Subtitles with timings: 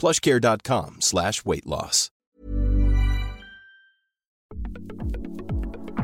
[0.00, 2.10] plushcare.com slash weight loss.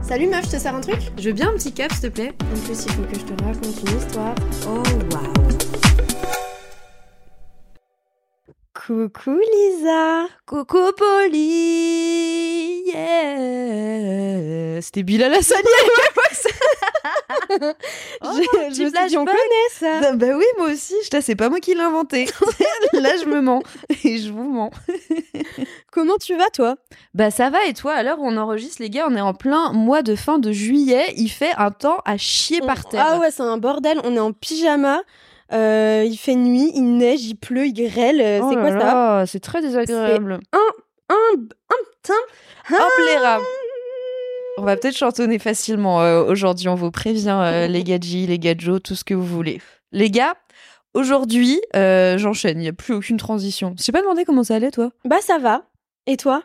[0.03, 1.00] Salut meuf, je te sers un truc?
[1.19, 2.33] Je veux bien un petit cap, s'il te plaît.
[2.55, 4.34] En plus, il faut que je te raconte une histoire.
[4.69, 5.36] Oh, waouh.
[8.75, 14.81] Coucou Lisa Coucou Polly yeah.
[14.81, 15.62] C'était Bilal Hassani
[18.22, 20.00] Oh, Je, je me suis dit, on connaît ça.
[20.00, 20.94] Bah, bah oui, moi aussi.
[21.20, 22.26] C'est pas moi qui l'ai inventé.
[22.92, 23.62] Là, je me mens.
[24.04, 24.70] Et je vous mens.
[25.92, 26.76] Comment tu vas toi?
[27.14, 27.94] Bah ça va et toi?
[27.94, 30.52] À l'heure où on enregistre les gars on est en plein mois de fin de
[30.52, 31.04] juillet.
[31.16, 33.04] Il fait un temps à chier par terre.
[33.06, 35.02] Ah ouais, c'est un bordel, on est en pyjama,
[35.52, 39.25] euh, il fait nuit, il neige, il pleut, il grêle, euh, Oh c'est quoi ça?
[39.26, 40.41] c'est très désagréable.
[40.52, 41.36] Un, un,
[42.02, 42.14] putain.
[42.72, 43.41] Hop les rats
[44.59, 48.83] on va peut-être chantonner facilement euh, aujourd'hui on vous prévient euh, les gadgets les gadgets
[48.83, 49.61] tout ce que vous voulez
[49.93, 50.34] les gars
[50.94, 54.56] aujourd'hui euh, j'enchaîne il n'y a plus aucune transition je t'ai pas demandé comment ça
[54.56, 55.62] allait toi Bah ça va.
[56.06, 56.43] Et toi?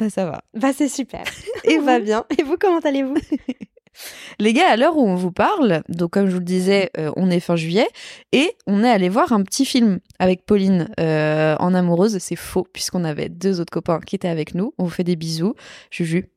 [0.00, 1.22] Bah ça va Bah c'est super.
[1.64, 2.24] Et va bien.
[2.38, 3.14] Et vous, comment allez-vous?
[4.40, 7.12] Les gars, à l'heure où on vous parle, donc comme je vous le disais, euh,
[7.16, 7.86] on est fin juillet
[8.32, 12.16] et on est allé voir un petit film avec Pauline euh, en amoureuse.
[12.18, 14.72] C'est faux puisqu'on avait deux autres copains qui étaient avec nous.
[14.78, 15.54] On vous fait des bisous,
[15.90, 16.30] Juju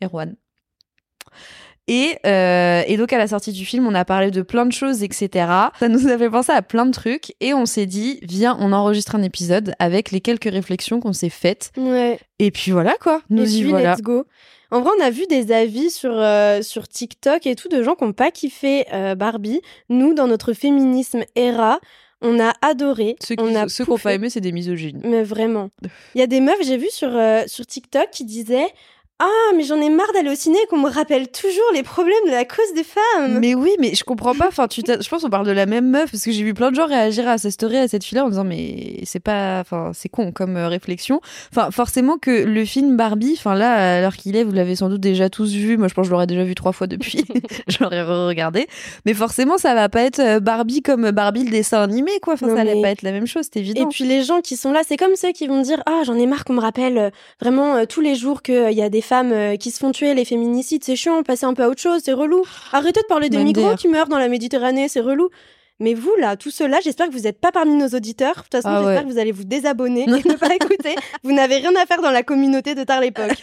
[0.00, 0.34] et Juan.
[1.86, 4.72] Et, euh, et donc à la sortie du film, on a parlé de plein de
[4.72, 5.46] choses, etc.
[5.78, 8.72] Ça nous a fait penser à plein de trucs et on s'est dit, viens, on
[8.72, 11.72] enregistre un épisode avec les quelques réflexions qu'on s'est faites.
[11.76, 12.18] Ouais.
[12.38, 13.92] Et puis voilà quoi, nous Et y puis, voilà.
[13.92, 14.24] let's go.
[14.70, 17.94] En vrai, on a vu des avis sur, euh, sur TikTok et tout de gens
[17.94, 19.60] qui n'ont pas kiffé euh, Barbie.
[19.90, 21.78] Nous, dans notre féminisme era,
[22.22, 23.14] on a adoré.
[23.22, 24.04] Ceux qui on a ceux qui n'ont pouffé.
[24.04, 25.00] pas aimé, c'est des misogynes.
[25.04, 25.68] Mais vraiment.
[26.14, 28.66] Il y a des meufs, j'ai vu sur, euh, sur TikTok qui disaient
[29.20, 32.32] Ah, mais j'en ai marre d'aller au ciné qu'on me rappelle toujours les problèmes de
[32.32, 33.38] la cause des femmes.
[33.38, 34.48] Mais oui, mais je comprends pas.
[34.48, 36.72] Enfin, tu je pense qu'on parle de la même meuf parce que j'ai vu plein
[36.72, 39.92] de gens réagir à cette story, à cette fille-là, en disant mais c'est pas, enfin
[39.94, 41.20] c'est con comme euh, réflexion.
[41.52, 44.88] Enfin, forcément que le film Barbie, enfin là, à l'heure qu'il est, vous l'avez sans
[44.88, 45.76] doute déjà tous vu.
[45.76, 47.24] Moi, je pense que je l'aurais déjà vu trois fois depuis.
[47.68, 48.66] je l'aurais regardé.
[49.06, 52.34] Mais forcément, ça va pas être euh, Barbie comme Barbie le dessin animé, quoi.
[52.34, 53.82] Enfin, Non, ça allait mais- pas être la même chose, c'est évident.
[53.82, 56.16] Et puis les gens qui sont là, c'est comme ceux qui vont dire Ah, j'en
[56.18, 57.10] ai marre qu'on me rappelle euh,
[57.40, 60.24] vraiment tous les jours qu'il y a des femmes euh, qui se font tuer, les
[60.24, 62.42] féminicides, c'est chiant, passez un peu à autre chose, c'est relou.
[62.72, 65.28] Arrêtez de parler des Même migrants qui meurent dans la Méditerranée, c'est relou.
[65.80, 68.36] Mais vous, là, tous ceux-là, j'espère que vous n'êtes pas parmi nos auditeurs.
[68.36, 69.08] De toute façon, Ah j'espère ouais.
[69.08, 70.94] que vous allez vous désabonner et ne pas écouter.
[71.24, 73.32] Vous n'avez rien à faire dans la communauté de Tard l'époque.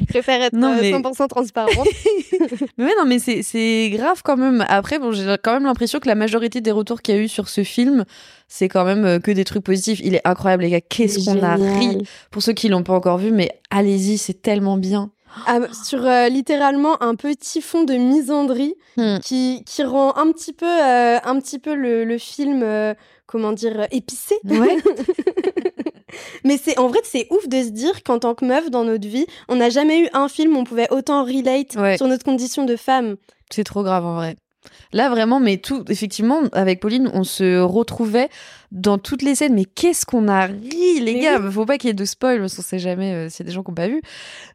[0.00, 1.86] Je préfère être Non, euh, mais- 100% transparente.
[2.76, 4.64] Mais non, mais c'est- c'est grave quand même.
[4.68, 7.28] Après, bon, j'ai quand même l'impression que la majorité des retours qu'il y a eu
[7.28, 8.04] sur ce film,
[8.48, 10.00] c'est quand même euh, que des trucs positifs.
[10.02, 10.80] Il est incroyable, les gars.
[10.80, 11.98] Qu'est-ce qu'on a ri.
[12.30, 15.10] Pour ceux qui l'ont pas encore vu, mais allez-y, c'est tellement bien.
[15.46, 19.18] Ah, sur euh, littéralement un petit fond de misandrie Hmm.
[19.22, 22.94] qui, qui rend un petit peu, euh, un petit peu le, le film, euh,
[23.26, 24.34] comment dire, épicé.
[24.44, 24.76] Ouais.
[26.44, 29.06] Mais c'est en vrai, c'est ouf de se dire qu'en tant que meuf dans notre
[29.06, 31.96] vie, on n'a jamais eu un film où on pouvait autant relate Ouais.
[31.96, 33.16] sur notre condition de femme.
[33.50, 34.36] C'est trop grave en vrai.
[34.92, 38.28] Là, vraiment, mais tout, effectivement, avec Pauline, on se retrouvait
[38.72, 39.54] dans toutes les scènes.
[39.54, 42.40] Mais qu'est-ce qu'on a ri, les Mais gars Faut pas qu'il y ait de spoil,
[42.40, 44.00] parce qu'on sait jamais euh, s'il y a des gens qui n'ont pas vu.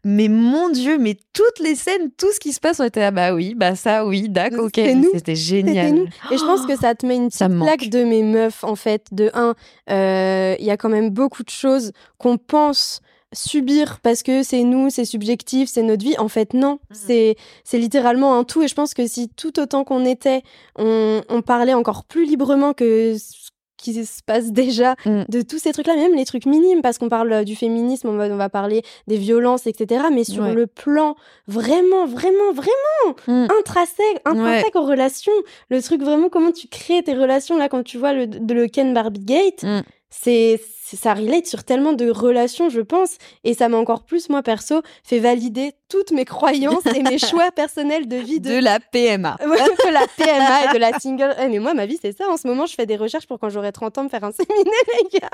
[0.04, 3.12] Mais mon Dieu, mais toutes les scènes, tout ce qui se passe, on était là,
[3.12, 4.80] bah oui, bah ça, oui, d'accord, ok.
[5.14, 5.94] C'était génial.
[5.94, 6.06] nous.
[6.32, 9.06] Et je pense que ça te met une petite plaque de mes meufs, en fait.
[9.12, 9.54] De un,
[9.90, 13.02] euh, il y a quand même beaucoup de choses qu'on pense
[13.34, 16.18] subir parce que c'est nous, c'est subjectif, c'est notre vie.
[16.18, 16.80] En fait, non.
[16.92, 18.62] C'est c'est littéralement un tout.
[18.64, 20.42] Et je pense que si tout autant qu'on était,
[20.78, 25.24] on, on parlait encore plus librement que ce qui se passe déjà Mm.
[25.28, 28.16] de tous ces trucs-là, même les trucs minimes, parce qu'on parle euh, du féminisme, on
[28.16, 30.06] va, on va parler des violences, etc.
[30.14, 30.54] Mais sur Ouais.
[30.54, 31.16] le plan
[31.48, 33.48] vraiment, vraiment, vraiment Mm.
[33.60, 35.34] intrinsèque, intrinsèque aux relations,
[35.70, 38.68] le truc vraiment comment tu crées tes relations là quand tu vois le, de le
[38.68, 39.82] Ken Barbie Gate, Mm.
[40.14, 40.60] C'est
[40.96, 44.82] ça relate sur tellement de relations, je pense, et ça m'a encore plus moi perso
[45.04, 49.38] fait valider toutes mes croyances et mes choix personnels de vie de, De la PMA.
[49.42, 51.36] De la PMA et de la single.
[51.40, 52.28] Eh, mais moi, ma vie, c'est ça.
[52.30, 54.32] En ce moment, je fais des recherches pour quand j'aurai 30 ans me faire un
[54.32, 54.66] séminaire,
[55.04, 55.30] les gars.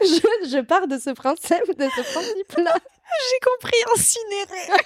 [0.00, 2.74] je, je pars de ce principe, de ce principe-là.
[3.30, 4.80] J'ai compris, incinéré.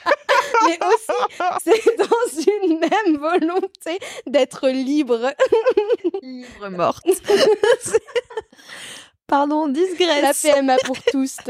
[0.67, 5.33] Mais aussi, c'est dans une même volonté d'être libre.
[6.23, 7.07] Libre morte.
[9.27, 10.43] Pardon, disgresse.
[10.45, 11.37] La PMA pour tous.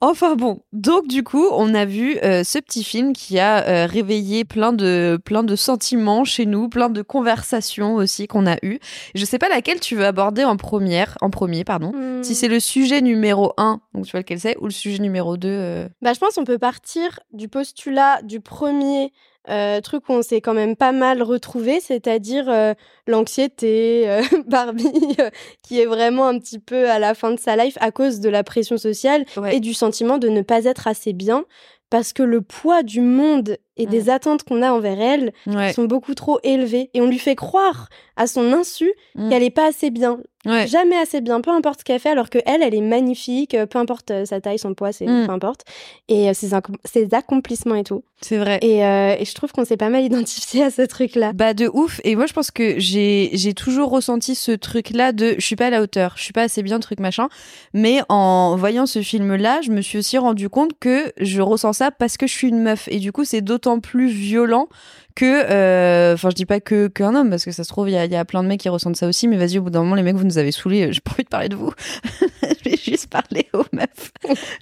[0.00, 3.86] Enfin bon, donc du coup, on a vu euh, ce petit film qui a euh,
[3.86, 8.80] réveillé plein de plein de sentiments chez nous, plein de conversations aussi qu'on a eues.
[9.14, 11.92] Je sais pas laquelle tu veux aborder en première, en premier, pardon.
[11.94, 12.22] Hmm.
[12.22, 15.38] Si c'est le sujet numéro 1, donc tu vois lequel c'est, ou le sujet numéro
[15.38, 15.48] 2.
[15.48, 19.10] euh, Bah, je pense qu'on peut partir du postulat du premier
[19.50, 22.74] euh, truc où on s'est quand même pas mal retrouvé, c'est-à-dire euh,
[23.06, 25.30] l'anxiété, euh, Barbie, euh,
[25.62, 28.28] qui est vraiment un petit peu à la fin de sa life à cause de
[28.28, 29.56] la pression sociale Ouais.
[29.56, 31.44] et du sentiment de ne pas être assez bien,
[31.90, 35.84] parce que le poids du monde et des attentes qu'on a envers elle Ouais, sont
[35.84, 36.90] beaucoup trop élevés.
[36.94, 39.28] Et on lui fait croire à son insu Mm.
[39.30, 40.66] qu'elle est pas assez bien, ouais.
[40.68, 43.66] jamais assez bien, peu importe ce qu'elle fait, alors que elle, elle est magnifique, euh,
[43.66, 45.26] peu importe euh, sa taille, son poids, c'est Mm.
[45.26, 45.62] peu importe,
[46.08, 46.50] et euh, ses,
[46.84, 48.04] ses accomplissements et tout.
[48.20, 48.58] c'est vrai.
[48.62, 51.32] Et, euh, et je trouve qu'on s'est pas mal identifié à ce truc-là.
[51.32, 55.34] Bah de ouf et moi je pense que j'ai toujours ressenti ce truc là de
[55.38, 57.28] je suis pas à la hauteur, je suis pas assez bien truc machin
[57.72, 61.72] mais en voyant ce film là, je me suis aussi rendu compte que je ressens
[61.74, 64.68] ça parce que je suis une meuf et du coup c'est d'autant plus violent
[65.14, 67.92] que euh, enfin je dis pas que qu'un homme parce que ça se trouve il
[67.92, 69.80] y a, y plein de mecs qui ressentent ça aussi mais vas-y au bout d'un
[69.80, 71.72] moment les mecs vous nous avez saoulés, j'ai pas envie de parler de vous.
[72.64, 74.12] je vais juste parler aux meufs.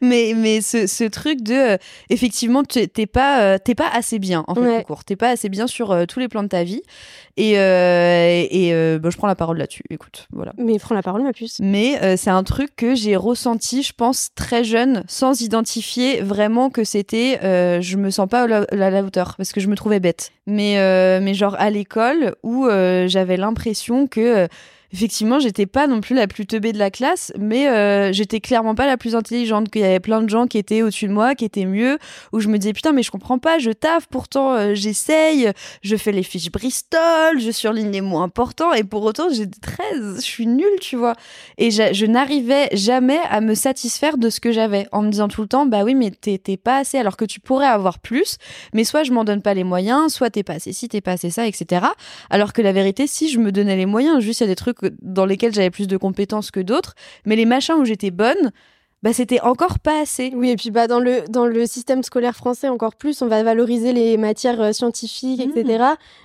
[0.00, 1.76] mais mais ce, ce truc de euh,
[2.10, 4.84] effectivement t'es pas euh, t'es pas assez bien en fait Ouais.
[4.84, 5.04] court.
[5.04, 6.82] t'es pas assez bien sur euh, tous les plans de ta vie
[7.36, 11.32] et et bah, je prends la parole là-dessus écoute voilà Mais prends la parole, ma
[11.32, 11.58] puce.
[11.60, 16.84] mais c'est un truc que j'ai ressenti je pense très jeune sans identifier vraiment que
[16.84, 17.38] c'était
[17.80, 20.76] je me sens pas à la, la hauteur parce que je me trouvais bête mais
[21.20, 22.66] mais genre à l'école où
[23.06, 24.48] j'avais l'impression que
[24.92, 28.74] effectivement, j'étais pas non plus la plus teubée de la classe, mais euh, j'étais clairement
[28.74, 29.70] pas la plus intelligente.
[29.70, 31.98] Qu'il y avait plein de gens qui étaient au-dessus de moi, qui étaient mieux,
[32.32, 35.50] où je me disais putain, mais je comprends pas, je taffe, pourtant euh, j'essaye,
[35.82, 40.16] je fais les fiches Bristol, je surligne les mots importants, et pour autant j'ai 13,
[40.16, 41.14] je suis nulle, tu vois.
[41.58, 45.42] Et je, n'arrivais jamais à me satisfaire de ce que j'avais, en me disant tout
[45.42, 48.36] le temps, bah oui, mais t'es t'es pas assez, alors que tu pourrais avoir plus,
[48.74, 51.12] mais soit je m'en donne pas les moyens, soit t'es pas assez ci, t'es pas
[51.12, 51.86] assez ça, etc.
[52.28, 54.56] Alors que la vérité, si je me donnais les moyens, juste il y a des
[54.56, 56.94] trucs dans lesquels j'avais plus de compétences que d'autres,
[57.24, 58.52] mais les machins où j'étais bonne,
[59.02, 60.32] bah c'était encore pas assez.
[60.34, 63.42] Oui, et puis bah, dans, le, dans le système scolaire français, encore plus, on va
[63.42, 65.84] valoriser les matières euh, scientifiques, etc.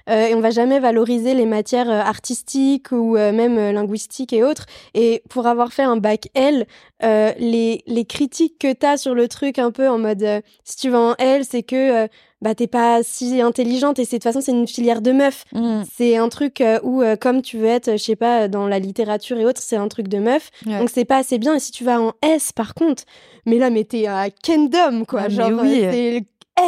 [0.09, 4.68] Euh, et on va jamais valoriser les matières euh, artistiques ou même linguistiques et autres.
[4.94, 6.68] Et pour avoir fait un bac L,
[7.01, 10.26] les, les critiques que tu as sur le truc, un peu en mode
[10.64, 12.07] si tu vas en L, c'est que
[12.41, 15.44] bah, t'es pas si intelligente et c'est de toute façon, c'est une filière de meufs.
[15.53, 15.81] Mm.
[15.91, 18.79] C'est un truc euh, où, euh, comme tu veux être, je sais pas, dans la
[18.79, 20.51] littérature et autres, c'est un truc de meuf.
[20.65, 20.77] Ouais.
[20.79, 21.56] Donc c'est pas assez bien.
[21.56, 23.03] Et si tu vas en S, par contre,
[23.45, 25.23] mais là, mais t'es à Kendom, quoi.
[25.23, 25.81] Mais genre, oui.
[25.83, 26.19] euh, le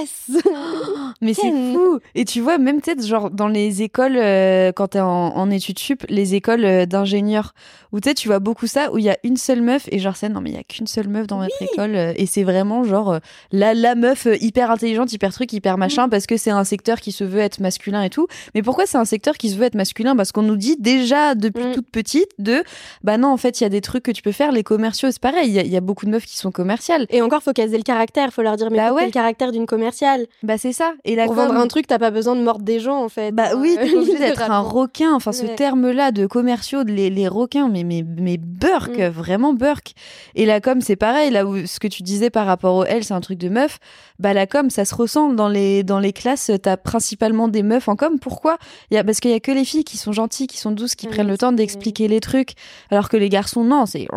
[0.02, 0.32] S.
[1.22, 2.00] Mais c'est fou.
[2.16, 5.80] Et tu vois, même peut-être genre dans les écoles, euh, quand t'es en, en études
[5.80, 7.54] sup, les écoles euh, d'ingénieurs,
[7.92, 10.30] où tu vois beaucoup ça, où il y a une seule meuf, et genre c'est
[10.30, 12.84] non mais il y a qu'une seule meuf dans notre école, euh, et c'est vraiment
[12.84, 13.20] genre
[13.52, 17.12] la, la meuf hyper intelligente, hyper truc, hyper machin, parce que c'est un secteur qui
[17.12, 18.28] se veut être masculin et tout.
[18.56, 20.16] Mais pourquoi c'est un secteur qui se veut être masculin?
[20.16, 21.74] Parce qu'on nous dit déjà depuis Mm.
[21.74, 22.64] toute petite de,
[23.04, 25.10] bah non, en fait, il y a des trucs que tu peux faire, les commerciaux,
[25.12, 27.06] c'est pareil, il y, a- il y a beaucoup de meufs qui sont commerciales.
[27.10, 28.32] Et encore, faut qu'elles aient le caractère.
[28.32, 29.06] Faut leur dire, mais Bah ouais.
[29.06, 30.26] le caractère d'une commercial.
[30.44, 30.94] Bah c'est ça.
[31.06, 33.10] Et la Pour com- vendre un truc, t'as pas besoin de mordre des gens en
[33.10, 33.32] fait.
[33.32, 35.14] Bah oui, t'es obligé d'être un requin.
[35.14, 35.56] Enfin, ce Ouais.
[35.56, 39.08] terme-là de commerciaux, de les, les requins, mais, mais, mais burk, Mm.
[39.08, 39.94] vraiment burk.
[40.36, 41.32] Et la com, c'est pareil.
[41.32, 43.80] Là où ce que tu disais par rapport au L, c'est un truc de meuf.
[44.20, 46.52] Bah la com, ça se ressemble dans les, dans les classes.
[46.62, 48.20] T'as principalement des meufs en com.
[48.20, 48.58] Pourquoi?
[48.92, 50.96] Y a, Parce qu'il y a que les filles qui sont gentilles, qui sont douces,
[50.96, 52.52] qui prennent le temps d'expliquer les trucs.
[52.92, 54.08] Alors que les garçons, non, c'est.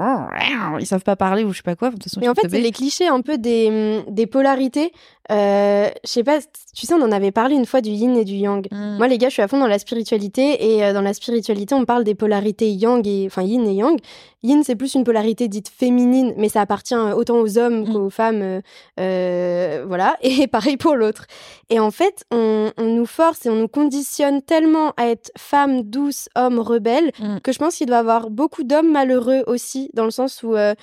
[0.81, 1.89] Ils savent pas parler ou je sais pas quoi.
[1.89, 4.93] De toute façon, Mais en fait, c'est les clichés un peu des, hum, des polarités.
[5.31, 6.41] Euh, je sais pas,
[6.75, 8.67] tu sais, on en avait parlé une fois du yin et du yang.
[8.73, 8.97] Mm.
[8.97, 11.75] Moi, les gars, je suis à fond dans la spiritualité et euh, dans la spiritualité,
[11.77, 13.99] on parle des polarités yang et enfin yin et yang.
[14.43, 17.93] Yin, c'est plus une polarité dite féminine, mais ça appartient autant aux hommes Mm.
[17.93, 18.61] qu'aux femmes, euh,
[18.99, 20.17] euh, voilà.
[20.23, 21.27] Et pareil pour l'autre.
[21.69, 25.83] Et en fait, on, on nous force et on nous conditionne tellement à être femme
[25.83, 27.41] douce, homme rebelle, Mm.
[27.41, 30.55] que je pense qu'il doit y avoir beaucoup d'hommes malheureux aussi, dans le sens où
[30.57, 30.75] euh,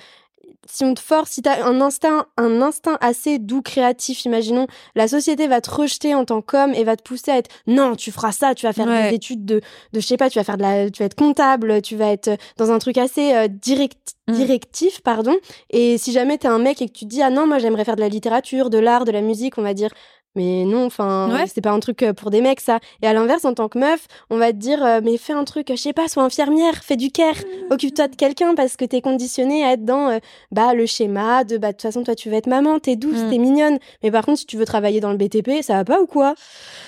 [0.66, 4.66] si on te force, si tu as un instinct, un instinct assez doux, créatif, imaginons,
[4.94, 7.96] la société va te rejeter en tant qu'homme et va te pousser à être non,
[7.96, 9.10] tu feras ça, tu vas faire Ouais.
[9.10, 9.60] des études de,
[9.92, 12.10] de je sais pas, tu vas faire de la, tu vas être comptable, tu vas
[12.12, 14.34] être dans un truc assez euh, direct, Mm.
[14.34, 15.34] directif, pardon.
[15.70, 17.84] Et si jamais t'es un mec et que tu te dis ah non, moi j'aimerais
[17.84, 19.90] faire de la littérature, de l'art, de la musique, on va dire
[20.36, 21.46] mais non, enfin, Ouais.
[21.52, 22.78] c'est pas un truc euh, pour des mecs, ça.
[23.02, 25.44] Et à l'inverse, en tant que meuf, on va te dire, euh, mais fais un
[25.44, 27.34] truc, je sais pas, sois infirmière, fais du care,
[27.70, 30.18] occupe-toi de quelqu'un parce que t'es conditionnée à être dans, euh,
[30.52, 33.18] bah, le schéma de, bah, de toute façon, toi, tu veux être maman, t'es douce,
[33.18, 33.30] Mm.
[33.30, 33.78] t'es mignonne.
[34.02, 36.34] Mais par contre, si tu veux travailler dans le BTP, ça va pas ou quoi?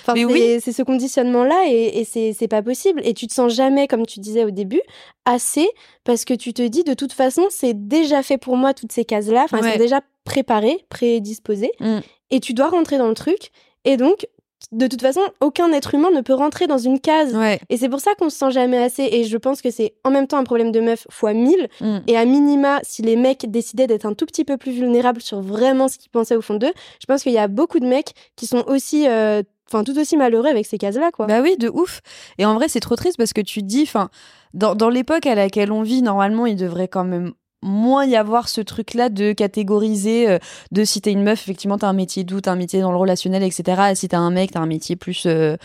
[0.02, 0.60] Enfin, c'est oui.
[0.60, 3.00] ce conditionnement-là et, et c'est c'est pas possible.
[3.04, 4.80] Et tu te sens jamais, comme tu disais au début,
[5.24, 5.68] assez
[6.04, 9.04] parce que tu te dis, de toute façon, c'est déjà fait pour moi, toutes ces
[9.04, 9.42] cases-là.
[9.44, 11.72] Enfin, elles sont déjà préparées, prédisposées.
[11.80, 11.98] Mm.
[12.30, 13.50] Et tu dois rentrer dans le truc.
[13.84, 14.26] Et donc,
[14.70, 17.34] de toute façon, aucun être humain ne peut rentrer dans une case.
[17.34, 17.60] Ouais.
[17.68, 19.02] Et c'est pour ça qu'on se sent jamais assez.
[19.02, 21.68] Et je pense que c'est en même temps un problème de meuf fois 1000.
[21.80, 21.98] Mm.
[22.06, 25.40] Et à minima, si les mecs décidaient d'être un tout petit peu plus vulnérables sur
[25.40, 28.12] vraiment ce qu'ils pensaient au fond d'eux, je pense qu'il y a beaucoup de mecs
[28.36, 31.26] qui sont aussi, euh, enfin, tout aussi malheureux avec ces cases-là, quoi.
[31.26, 32.00] Bah oui, de ouf.
[32.38, 34.08] Et en vrai, c'est trop triste parce que tu dis, enfin,
[34.54, 37.32] dans, dans l'époque à laquelle on vit, normalement, il devrait quand même
[37.62, 40.38] moins y avoir ce truc-là de catégoriser, euh,
[40.72, 42.98] de si t'es une meuf, effectivement, t'as un métier doux, t'as un métier dans le
[42.98, 43.90] relationnel, etc.
[43.92, 45.56] Et si t'as un mec, t'as un métier plus euh,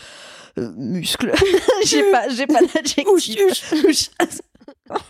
[0.58, 1.32] euh, muscle.
[1.84, 3.40] j'ai pas, j'ai pas d'adjectif.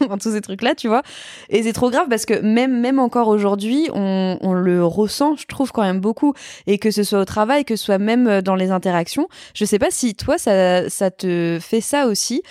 [0.00, 1.02] Enfin, tous ces trucs-là, tu vois.
[1.50, 5.46] Et c'est trop grave parce que même, même encore aujourd'hui, on, on le ressent, je
[5.46, 6.34] trouve, quand même beaucoup.
[6.66, 9.28] Et que ce soit au travail, que ce soit même dans les interactions.
[9.54, 12.42] Je sais pas si toi, ça, ça te fait ça aussi.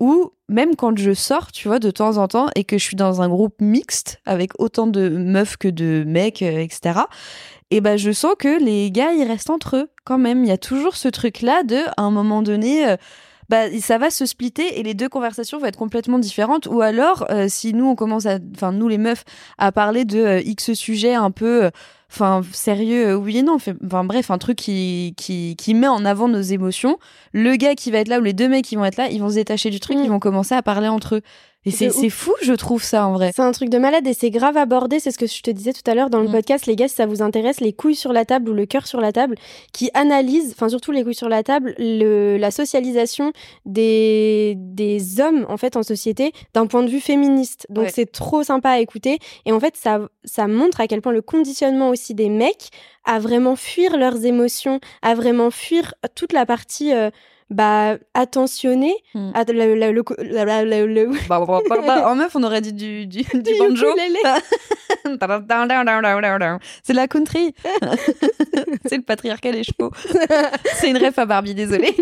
[0.00, 2.96] Ou même quand je sors, tu vois, de temps en temps, et que je suis
[2.96, 7.00] dans un groupe mixte avec autant de meufs que de mecs, euh, etc.
[7.70, 10.44] Et ben, je sens que les gars, ils restent entre eux quand même.
[10.44, 12.96] Il y a toujours ce truc-là de, à un moment donné, euh,
[13.48, 16.66] bah, ça va se splitter et les deux conversations vont être complètement différentes.
[16.66, 19.24] Ou alors, euh, si nous, on commence à, enfin, nous les meufs,
[19.56, 21.70] à parler de euh, X sujet un peu, euh,
[22.10, 26.04] enfin, sérieux, euh, oui et non, enfin, bref, un truc qui, qui, qui met en
[26.04, 26.98] avant nos émotions,
[27.32, 29.20] le gars qui va être là ou les deux mecs qui vont être là, ils
[29.20, 30.04] vont se détacher du truc, Mm.
[30.04, 31.22] ils vont commencer à parler entre eux.
[31.68, 33.32] Et c'est fou, je trouve ça en vrai.
[33.34, 35.00] C'est un truc de malade et c'est grave abordé.
[35.00, 36.32] C'est ce que je te disais tout à l'heure dans le Mm.
[36.32, 36.66] podcast.
[36.66, 39.00] Les gars, si ça vous intéresse, les couilles sur la table ou le cœur sur
[39.00, 39.36] la table,
[39.72, 43.32] qui analysent, enfin surtout les couilles sur la table, le, la socialisation
[43.66, 47.66] des, des hommes en fait en société d'un point de vue féministe.
[47.70, 47.92] Donc Ouais.
[47.94, 49.18] c'est trop sympa à écouter.
[49.46, 52.70] Et en fait, ça, ça montre à quel point le conditionnement aussi des mecs
[53.04, 57.10] à vraiment fuir leurs émotions, à vraiment fuir toute la partie euh,
[57.50, 57.96] bah,
[59.14, 59.30] Mm.
[59.34, 60.02] à- le- le- le-
[60.86, 63.86] le- Bah, bah, bah, en meuf, on aurait dit du, du, du banjo.
[66.82, 67.54] C'est la country.
[68.86, 69.90] c'est le patriarcat des chevaux.
[70.74, 71.94] c'est une ref à Barbie, désolée.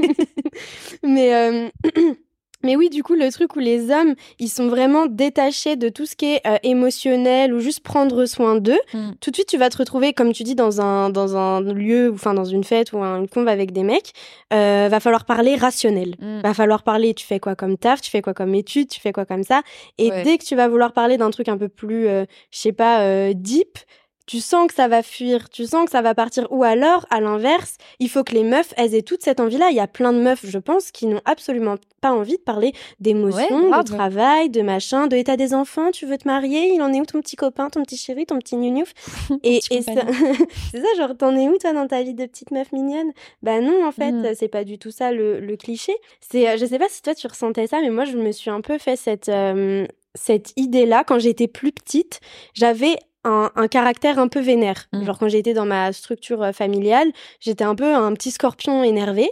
[1.02, 1.68] Mais, euh,
[2.66, 6.04] mais oui, du coup, le truc où les hommes, ils sont vraiment détachés de tout
[6.04, 9.12] ce qui est euh, émotionnel ou juste prendre soin d'eux, Mm.
[9.20, 12.10] tout de suite, tu vas te retrouver, comme tu dis, dans un, dans un lieu,
[12.10, 14.12] ou enfin dans une fête ou un- conve avec des mecs,
[14.52, 16.14] euh, va falloir parler rationnel.
[16.20, 16.40] Mm.
[16.42, 19.12] Va falloir parler, tu fais quoi comme taf, tu fais quoi comme étude, tu fais
[19.12, 19.62] quoi comme ça.
[19.98, 20.22] Et Ouais.
[20.24, 23.00] dès que tu vas vouloir parler d'un truc un peu plus, euh, je sais pas,
[23.00, 23.78] euh, deep,
[24.26, 26.46] tu sens que ça va fuir, tu sens que ça va partir.
[26.50, 29.68] Ou alors, à l'inverse, il faut que les meufs, elles aient toute cette envie-là.
[29.70, 32.72] Il y a plein de meufs, je pense, qui n'ont absolument pas envie de parler
[33.00, 35.90] d'émotions, Ouais, de travail, de machin, de état des enfants.
[35.92, 36.72] Tu veux te marier?
[36.74, 38.92] Il en est où ton petit copain, ton petit chéri, ton petit gnougnouf
[39.42, 42.72] Et, et c'est ça, genre, t'en es où toi dans ta vie de petite meuf
[42.72, 43.12] mignonne?
[43.42, 44.34] Bah non, en fait, Mm.
[44.34, 45.92] c'est pas du tout ça le, le cliché.
[46.20, 48.50] C'est, euh, je sais pas si toi tu ressentais ça, mais moi je me suis
[48.50, 52.20] un peu fait cette, euh, cette idée-là quand j'étais plus petite.
[52.54, 54.86] J'avais un, un caractère un peu vénère.
[54.92, 55.04] Mm.
[55.04, 59.28] Genre quand j'étais dans ma structure euh, familiale, j'étais un peu un petit scorpion énervé.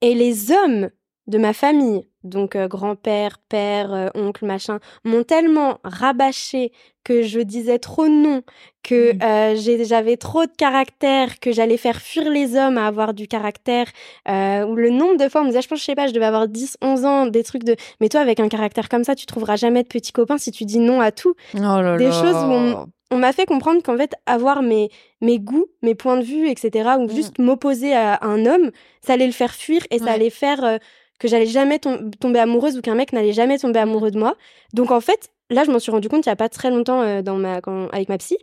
[0.00, 0.90] Et les hommes
[1.26, 6.72] de ma famille, donc euh, grand-père, père, euh, oncle, machin, m'ont tellement rabâché
[7.04, 8.42] que je disais trop non,
[8.82, 9.18] que Mm.
[9.22, 13.28] euh, j'ai- j'avais trop de caractère, que j'allais faire fuir les hommes à avoir du
[13.28, 13.86] caractère,
[14.26, 16.24] ou le nombre de fois on me disait, je pense, je sais pas, je devais
[16.26, 19.26] avoir 10, 11 ans, des trucs de, mais toi avec un caractère comme ça, tu
[19.26, 21.34] trouveras jamais de petits copains si tu dis non à tout.
[21.54, 22.12] Oh là Des là.
[22.12, 26.18] choses où on- On m'a fait comprendre qu'en fait, avoir mes, mes goûts, mes points
[26.18, 27.10] de vue, etc., ou Mm.
[27.10, 30.10] juste m'opposer à un homme, ça allait le faire fuir et ça Ouais.
[30.10, 30.76] allait faire euh,
[31.18, 34.36] que j'allais jamais tom- tomber amoureuse ou qu'un mec n'allait jamais tomber amoureux de moi.
[34.74, 37.00] Donc en fait, là, je m'en suis rendu compte il y a pas très longtemps
[37.00, 38.36] euh, dans ma, quand- avec ma psy.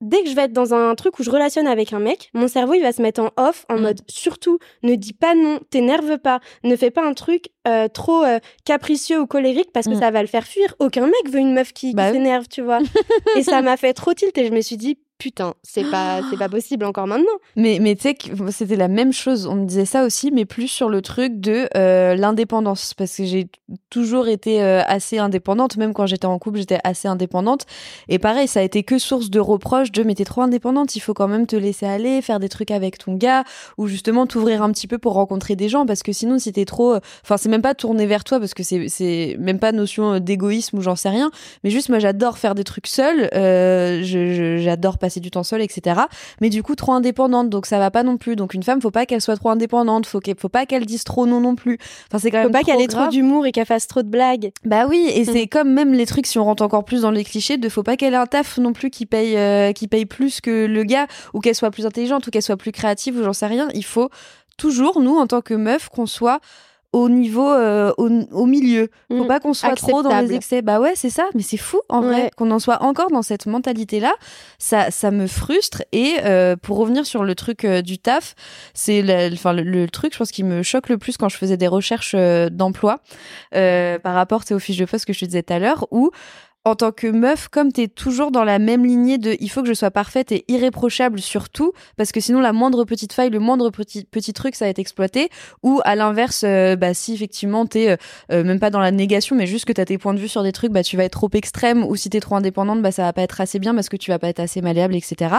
[0.00, 2.46] Dès que je vais être dans un truc où je relationne avec un mec, mon
[2.46, 3.82] cerveau il va se mettre en off, en Mm.
[3.82, 8.22] mode surtout ne dis pas non, t'énerve pas, ne fais pas un truc euh, trop
[8.24, 10.00] euh, capricieux ou colérique parce que Mm.
[10.00, 10.74] ça va le faire fuir.
[10.78, 12.12] Aucun mec veut une meuf qui, qui Bah oui.
[12.12, 12.78] s'énerve, tu vois.
[13.36, 16.36] et ça m'a fait trop tilt et je me suis dit putain, c'est pas c'est
[16.38, 17.26] pas possible encore maintenant.
[17.56, 19.46] Mais, mais tu sais que c'était la même chose.
[19.46, 22.94] On me disait ça aussi, mais plus sur le truc de euh, l'indépendance.
[22.94, 23.48] Parce que j'ai
[23.90, 25.76] toujours été euh, assez indépendante.
[25.76, 27.66] Même quand j'étais en couple, j'étais assez indépendante.
[28.08, 31.00] Et pareil, ça a été que source de reproches de mais t'es trop indépendante, il
[31.00, 33.44] faut quand même te laisser aller, faire des trucs avec ton gars,
[33.76, 35.84] ou justement t'ouvrir un petit peu pour rencontrer des gens.
[35.86, 36.94] Parce que sinon, si t'es trop.
[36.94, 40.18] euh, Enfin, c'est même pas tourner vers toi, parce que c'est c'est même pas notion
[40.20, 41.30] d'égoïsme ou j'en sais rien.
[41.64, 43.28] Mais juste, moi, j'adore faire des trucs seule.
[43.34, 45.78] Euh, je- je- j'adore passer du temps seul, etc
[46.40, 48.36] mais du coup trop indépendante donc ça va pas non plus.
[48.36, 51.04] Donc une femme faut pas qu'elle soit trop indépendante faut qu'elle faut pas qu'elle dise
[51.04, 51.78] trop non non plus.
[52.08, 54.02] Enfin c'est quand Faut même pas trop qu'elle ait trop d'humour et qu'elle fasse trop
[54.02, 54.50] de blagues.
[54.64, 57.24] bah oui et c'est comme même les trucs si on rentre encore plus dans les
[57.24, 60.06] clichés de faut pas qu'elle ait un taf non plus qui paye euh, qui paye
[60.06, 63.24] plus que le gars ou qu'elle soit plus intelligente ou qu'elle soit plus créative ou
[63.24, 63.68] j'en sais rien.
[63.74, 64.10] Il faut
[64.56, 66.40] toujours nous en tant que meuf qu'on soit
[66.92, 68.88] au niveau au, au, milieu.
[69.10, 69.26] Faut Mm.
[69.26, 70.62] pas qu'on soit trop dans les excès.
[70.62, 73.46] Bah ouais c'est ça mais c'est fou en vrai qu'on en soit encore dans cette
[73.46, 74.14] mentalité là
[74.58, 78.34] ça ça me frustre et euh, pour revenir sur le truc euh, du taf
[78.74, 81.36] c'est le, enfin le, le truc je pense qui me choque le plus quand je
[81.36, 83.00] faisais des recherches euh, d'emploi
[83.54, 86.10] euh, par rapport aux fiches de poste que je te disais tout à l'heure où
[86.64, 89.68] en tant que meuf, comme t'es toujours dans la même lignée de il faut que
[89.68, 93.38] je sois parfaite et irréprochable sur tout, parce que sinon la moindre petite faille, le
[93.38, 95.30] moindre petit, petit truc, ça va être exploité.
[95.62, 97.96] Ou à l'inverse, euh, bah, si effectivement t'es euh,
[98.32, 100.42] euh, même pas dans la négation, mais juste que t'as tes points de vue sur
[100.42, 101.84] des trucs, bah tu vas être trop extrême.
[101.84, 104.10] Ou si t'es trop indépendante, bah ça va pas être assez bien parce que tu
[104.10, 105.36] vas pas être assez malléable, etc.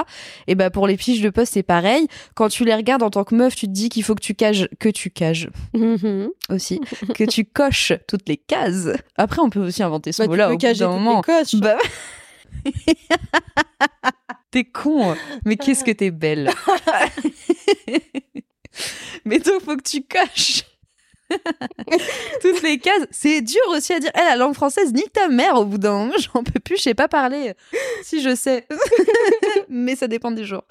[0.48, 2.08] Et bah pour les fiches de poste, c'est pareil.
[2.34, 4.34] Quand tu les regardes en tant que meuf, tu te dis qu'il faut que tu
[4.34, 6.30] cages, que tu cages Mhm.
[6.50, 6.80] aussi,
[7.14, 8.88] que tu coches toutes les cases.
[9.16, 11.09] Après, on peut aussi inventer ce Bah, tu mot-là au bout d'un moment.
[11.56, 11.78] Bah...
[14.52, 16.52] t'es con, mais qu'est-ce que t'es belle.
[19.26, 20.64] mais donc, faut que tu coches.
[22.42, 24.12] Toutes les cases, c'est dur aussi à dire.
[24.16, 26.84] Eh, la langue française, nique ta mère au bout d'un moment, j'en peux plus, je
[26.84, 27.54] sais pas parler.
[28.04, 28.66] Si je sais,
[29.70, 30.64] mais ça dépend des jours.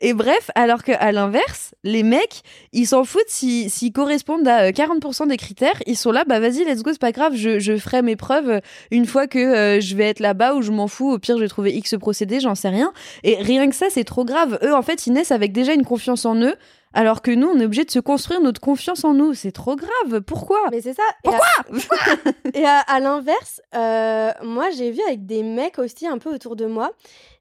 [0.00, 4.68] Et bref, alors que à l'inverse, les mecs, ils s'en foutent si- s'ils correspondent à
[4.68, 7.58] euh, 40% des critères, ils sont là, bah vas-y, let's go, c'est pas grave, je,
[7.58, 10.70] je ferai mes preuves euh, une fois que euh, je vais être là-bas ou je
[10.70, 12.92] m'en fous, au pire je vais trouver X procédé, j'en sais rien.
[13.24, 14.58] Et rien que ça, c'est trop grave.
[14.62, 16.54] Eux, en fait, ils naissent avec déjà une confiance en eux,
[16.92, 19.34] alors que nous, on est obligé de se construire notre confiance en nous.
[19.34, 20.20] C'est trop grave.
[20.22, 20.58] Pourquoi?
[20.70, 21.02] Mais c'est ça.
[21.22, 21.46] Pourquoi?
[22.54, 26.56] Et à, à l'inverse, euh, moi j'ai vu avec des mecs aussi un peu autour
[26.56, 26.90] de moi,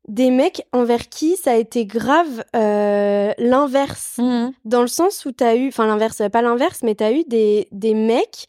[0.08, 4.16] des mecs envers qui ça a été grave euh, l'inverse.
[4.20, 4.54] Mhm.
[4.66, 7.94] Dans le sens où t'as eu, enfin l'inverse, pas l'inverse, mais t'as eu des, des
[7.94, 8.46] mecs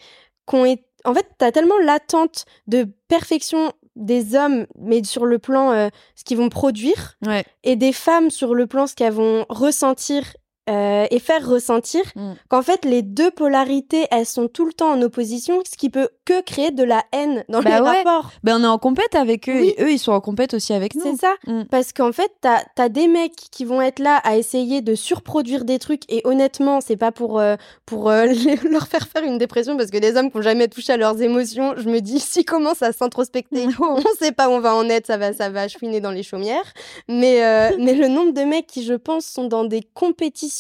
[0.48, 0.84] qui ont été.
[1.06, 6.24] En fait, t'as tellement l'attente de perfection des hommes, mais sur le plan euh, ce
[6.24, 7.42] qu'ils vont produire, Ouais.
[7.64, 10.22] et des femmes sur le plan ce qu'elles vont ressentir
[10.70, 12.33] euh, et faire ressentir, Mm.
[12.48, 16.09] qu'en fait les deux polarités, elles sont tout le temps en opposition, ce qui peut
[16.24, 18.02] que créer de la haine dans Bah les ouais.
[18.02, 18.30] rapports.
[18.44, 19.74] Ben, on est en compète avec eux Oui.
[19.76, 21.02] et eux, ils sont en compète aussi avec nous.
[21.02, 21.35] C'est ça.
[21.46, 21.64] Mm.
[21.70, 25.64] Parce qu'en fait, t'as as des mecs qui vont être là à essayer de surproduire
[25.64, 27.56] des trucs et honnêtement, c'est pas pour, euh,
[27.87, 30.68] pour euh, les- leur faire faire une dépression parce que des hommes qui ont jamais
[30.68, 34.52] touché à leurs émotions, je me dis, s'ils commencent à s'introspecter, on sait pas où
[34.52, 36.72] on va en être, ça va, ça va chouiner dans les chaumières.
[37.09, 37.40] Mais,
[37.78, 40.60] mais le nombre de mecs qui, je pense, sont dans des compétitions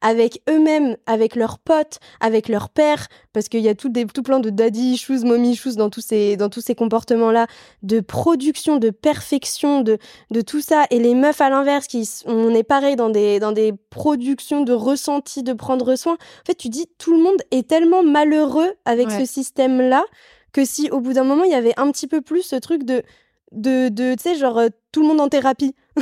[0.00, 4.22] avec eux-mêmes, avec leurs potes, avec leur père, parce qu'il y a tout, des, tout
[4.22, 7.46] plein de daddy issues, mommy issues dans tous ces, dans tous ces comportements-là,
[7.82, 9.98] de production, de perfection, de,
[10.30, 10.84] de tout ça.
[10.90, 14.72] Et les meufs à l'inverse, qui on est pareil dans des, dans des productions de
[14.72, 16.14] ressenti, de prendre soin.
[16.14, 19.20] En fait, tu dis, tout le monde est tellement malheureux avec Ouais.
[19.20, 20.04] ce système-là
[20.52, 22.84] que si au bout d'un moment, il y avait un petit peu plus ce truc
[22.84, 23.02] de,
[23.52, 25.74] de, de tu sais, genre, euh, tout le monde en thérapie.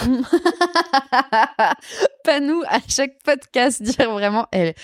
[2.25, 4.75] pas nous, à chaque podcast, dire vraiment, elle,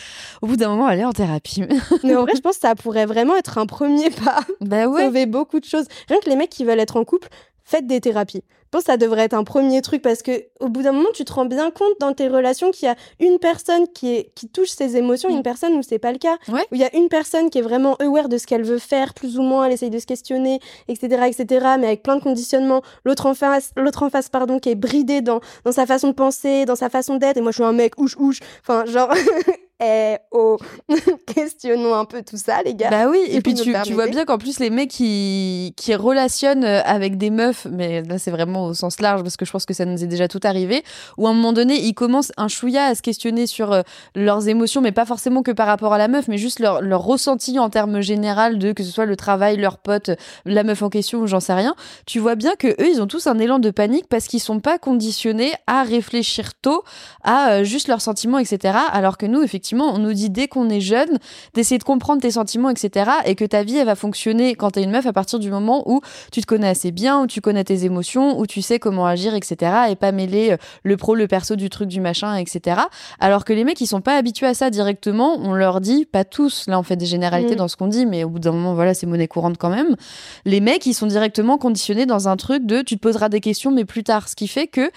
[0.43, 1.63] au bout d'un moment, elle est en thérapie.
[2.03, 4.41] Mais en vrai, je pense que ça pourrait vraiment être un premier pas.
[4.61, 5.05] bah ouais.
[5.05, 5.87] Sauver beaucoup de choses.
[6.09, 7.29] Rien que les mecs qui veulent être en couple,
[7.65, 8.43] faites des thérapies.
[8.75, 11.11] Je pense que ça devrait être un premier truc parce que au bout d'un moment,
[11.15, 14.33] tu te rends bien compte dans tes relations qu'il y a une personne qui, est,
[14.35, 16.39] qui touche ses émotions, une personne où c'est pas le cas.
[16.49, 16.63] Ouais.
[16.73, 19.15] Où il y a une personne qui est vraiment aware de ce qu'elle veut faire,
[19.15, 22.83] plus ou moins, elle essaye de se questionner, etc., etc., mais avec plein de conditionnements.
[23.05, 26.15] L'autre en face, l'autre en face, pardon, qui est bridé dans, dans sa façon de
[26.15, 27.37] penser, dans sa façon d'être.
[27.37, 28.41] Et moi, je suis un mec ouche ouche.
[28.63, 29.13] Enfin, genre,
[29.85, 30.57] eh, oh,
[31.27, 32.91] questionnons un peu tout ça, les gars.
[32.91, 36.65] Bah oui, et puis tu, tu vois bien qu'en plus les mecs qui, qui relationnent
[36.65, 39.67] euh, avec des meufs, mais là c'est vraiment au sens large parce que je pense
[39.67, 40.83] que ça nous est déjà tout arrivé,
[41.19, 43.83] où à un moment donné ils commencent un chouïa à se questionner sur euh,
[44.15, 47.03] leurs émotions, mais pas forcément que par rapport à la meuf, mais juste leur, leur
[47.03, 50.11] ressenti en termes général de que ce soit le travail, leur pote,
[50.45, 51.75] la meuf en question ou j'en sais rien.
[52.07, 54.61] Tu vois bien que eux ils ont tous un élan de panique parce qu'ils sont
[54.61, 56.85] pas conditionnés à réfléchir tôt
[57.23, 58.79] à euh, juste leurs sentiments, etc.
[58.93, 61.19] Alors que nous effectivement on nous dit dès qu'on est jeune
[61.55, 63.11] d'essayer de comprendre tes sentiments, etc.
[63.25, 65.83] Et que ta vie, elle va fonctionner quand t'es une meuf à partir du moment
[65.87, 66.01] où
[66.33, 69.35] tu te connais assez bien, où tu connais tes émotions, où tu sais comment agir,
[69.35, 69.73] etc.
[69.91, 72.83] Et pas mêler euh, le pro, le perso du truc, du machin, etc.
[73.21, 75.39] Alors que les mecs, ils sont pas habitués à ça directement.
[75.41, 77.57] On leur dit, pas tous, là on fait des généralités Mm.
[77.57, 79.97] dans ce qu'on dit, mais au bout d'un moment, voilà, c'est monnaie courante quand même.
[80.45, 83.71] Les mecs, ils sont directement conditionnés dans un truc de tu te poseras des questions,
[83.71, 84.29] mais plus tard.
[84.29, 84.91] Ce qui fait que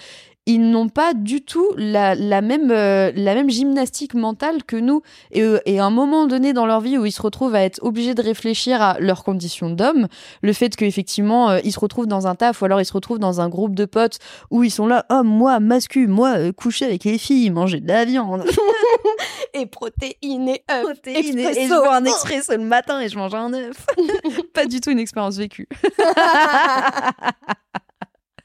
[0.48, 5.02] ils n'ont pas du tout la, la même, euh, la même gymnastique mentale que nous.
[5.30, 7.60] Et, euh, et à un moment donné dans leur vie où ils se retrouvent à
[7.62, 10.08] être obligés de réfléchir à leurs conditions d'homme,
[10.40, 13.18] le fait qu'effectivement euh, ils se retrouvent dans un taf ou alors ils se retrouvent
[13.18, 14.18] dans un groupe de potes
[14.50, 17.88] où ils sont là, oh moi, mascu, moi, euh, coucher avec les filles, manger de
[17.88, 18.44] la viande,
[19.54, 20.82] Et protéines et œufs.
[20.84, 23.86] protéines, et, et je bois un expresso le matin et je mange un œuf.
[24.54, 25.68] pas du tout une expérience vécue.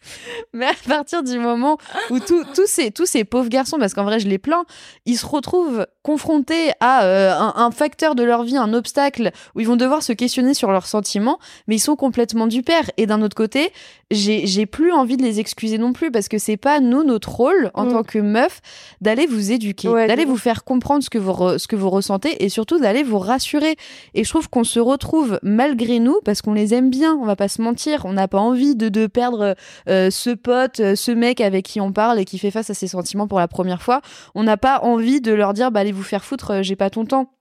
[0.53, 1.77] Mais à partir du moment
[2.09, 4.65] où tous, ces, tous ces pauvres garçons, parce qu'en vrai je les plains,
[5.05, 9.61] ils se retrouvent confrontés à euh, un, un facteur de leur vie, un obstacle, où
[9.61, 12.89] ils vont devoir se questionner sur leurs sentiments, mais ils sont complètement du père.
[12.97, 13.71] Et d'un autre côté,
[14.11, 17.71] j'ai plus envie de les excuser non plus, parce que c'est pas nous notre rôle
[17.73, 17.91] en Mm.
[17.91, 18.61] tant que meuf
[19.01, 21.89] d'aller vous éduquer, Ouais, d'aller vous faire comprendre ce que vous, re- ce que vous
[21.89, 23.75] ressentez, et surtout d'aller vous rassurer.
[24.13, 27.35] Et je trouve qu'on se retrouve malgré nous, parce qu'on les aime bien, on va
[27.35, 29.55] pas se mentir, on n'a pas envie de, de perdre
[29.89, 32.73] euh, ce pote, euh, ce mec avec qui on parle et qui fait face à
[32.73, 34.01] ses sentiments pour la première fois.
[34.35, 36.89] On n'a pas envie de leur dire, bah allez vous faire foutre, euh, j'ai pas
[36.89, 37.31] ton temps.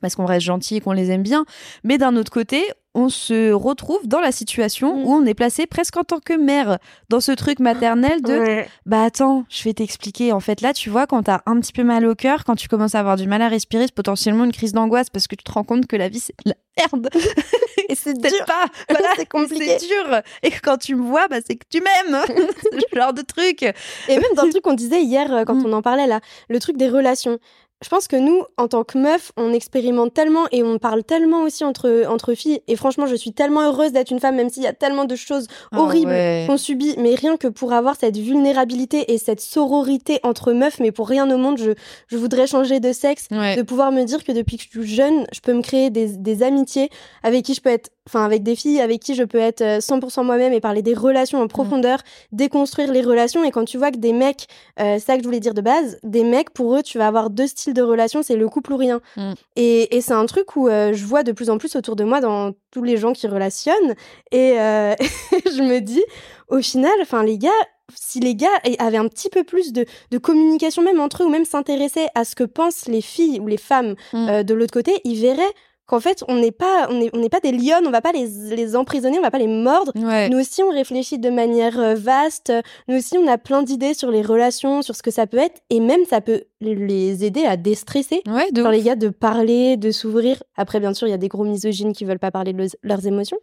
[0.00, 1.44] Parce qu'on reste gentil et qu'on les aime bien.
[1.82, 2.62] Mais d'un autre côté,
[2.98, 5.04] on se retrouve dans la situation Mm.
[5.04, 8.68] où on est placé presque en tant que mère dans ce truc maternel de Ouais.
[8.86, 10.32] bah attends, je vais t'expliquer.
[10.32, 12.68] En fait, là, tu vois, quand t'as un petit peu mal au cœur, quand tu
[12.68, 15.44] commences à avoir du mal à respirer, c'est potentiellement une crise d'angoisse parce que tu
[15.44, 17.08] te rends compte que la vie, c'est de la merde.
[17.90, 18.44] Et c'est Peut-être dur.
[18.44, 18.66] pas.
[18.90, 19.78] Voilà, C'est compliqué.
[19.78, 20.20] C'est dur.
[20.42, 22.20] Et quand tu me vois, bah, c'est que tu m'aimes.
[22.92, 23.62] ce genre de truc.
[23.62, 23.72] Et
[24.16, 25.66] même dans le truc qu'on disait hier euh, quand Mm.
[25.66, 27.38] on en parlait là, le truc des relations.
[27.82, 31.42] Je pense que nous, en tant que meufs, on expérimente tellement et on parle tellement
[31.42, 32.60] aussi entre, entre filles.
[32.66, 35.14] Et franchement, je suis tellement heureuse d'être une femme, même s'il y a tellement de
[35.14, 36.44] choses horribles Ah ouais.
[36.48, 36.96] qu'on subit.
[36.98, 41.30] Mais rien que pour avoir cette vulnérabilité et cette sororité entre meufs, mais pour rien
[41.30, 41.70] au monde, je,
[42.08, 43.26] je voudrais changer de sexe.
[43.30, 43.54] Ouais.
[43.54, 46.16] De pouvoir me dire que depuis que je suis jeune, je peux me créer des,
[46.16, 46.90] des amitiés
[47.22, 49.78] avec qui je peux être, enfin avec des filles avec qui je peux être euh,
[49.78, 52.00] 100% moi-même et parler des relations en profondeur,
[52.32, 53.44] déconstruire les relations.
[53.44, 54.46] Et quand tu vois que des mecs,
[54.80, 57.06] euh, c'est ça que je voulais dire de base, des mecs pour eux, tu vas
[57.06, 59.00] avoir deux styles de relations, c'est le couple ou rien.
[59.16, 59.32] Mm.
[59.56, 62.04] Et, et c'est un truc où euh, je vois de plus en plus autour de
[62.04, 63.94] moi dans tous les gens qui relationnent.
[64.32, 64.94] Et euh,
[65.46, 66.02] je me dis,
[66.48, 67.50] au final, enfin les gars,
[67.94, 71.30] si les gars avaient un petit peu plus de, de communication même entre eux ou
[71.30, 74.28] même s'intéressaient à ce que pensent les filles ou les femmes Mm.
[74.28, 75.54] euh, de l'autre côté, ils verraient
[75.88, 78.28] qu'en fait on n'est pas on n'est on pas des lionnes, on va pas les,
[78.54, 79.90] les emprisonner, on va pas les mordre.
[79.96, 80.28] Ouais.
[80.28, 82.52] Nous aussi on réfléchit de manière euh, vaste,
[82.86, 85.60] nous aussi on a plein d'idées sur les relations, sur ce que ça peut être
[85.70, 88.22] et même ça peut les aider à déstresser.
[88.28, 90.42] Ouais, de les gars de parler, de s'ouvrir.
[90.56, 92.68] Après bien sûr, il y a des gros misogynes qui veulent pas parler de le-
[92.82, 93.38] leurs émotions.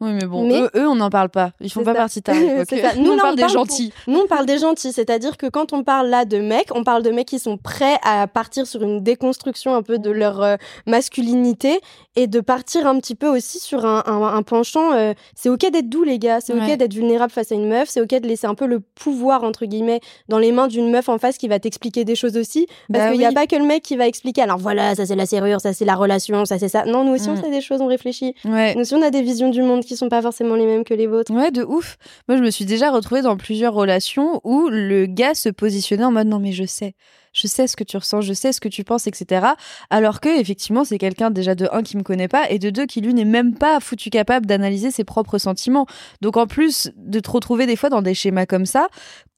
[0.00, 1.50] Oui, mais bon, Mais- eux, eux, on n'en parle pas.
[1.60, 2.00] Ils font pas ça.
[2.00, 2.32] partie de ta
[2.64, 2.94] ça.
[2.96, 3.92] Nous, Nous, on parle des gentils.
[4.06, 7.02] Nous, on parle des gentils, c'est-à-dire que quand on parle là de mecs, on parle
[7.02, 10.56] de mecs qui sont prêts à partir sur une déconstruction un peu de leur euh,
[10.86, 11.80] masculinité
[12.20, 14.92] et de partir un petit peu aussi sur un, un- un penchant.
[14.92, 16.40] euh, c'est ok d'être doux, les gars.
[16.40, 16.76] C'est ok Ouais.
[16.76, 17.88] d'être vulnérable face à une meuf.
[17.88, 21.08] C'est ok de laisser un peu le pouvoir entre guillemets dans les mains d'une meuf
[21.08, 22.66] en face qui va t'expliquer des choses aussi.
[22.92, 24.42] Parce Bah qu'il n'y a pas que le mec qui va expliquer.
[24.42, 26.84] Alors voilà, ça c'est la serrure, ça c'est la relation, ça c'est ça.
[26.84, 27.42] Non, nous aussi on Mm.
[27.42, 28.34] sait des choses, on réfléchit.
[28.44, 28.74] Ouais.
[28.74, 30.94] Nous aussi on a des visions du monde qui sont pas forcément les mêmes que
[30.94, 31.32] les vôtres.
[31.32, 31.96] Ouais, de ouf.
[32.28, 36.10] Moi, je me suis déjà retrouvée dans plusieurs relations où le gars se positionnait en
[36.12, 36.94] mode non, mais je sais.
[37.38, 39.46] Je sais ce que tu ressens, je sais ce que tu penses, etc.
[39.90, 42.86] Alors que, effectivement, c'est quelqu'un déjà de un qui me connaît pas et de deux
[42.86, 45.86] qui lui n'est même pas foutu capable d'analyser ses propres sentiments.
[46.20, 48.88] Donc, en plus de te retrouver des fois dans des schémas comme ça,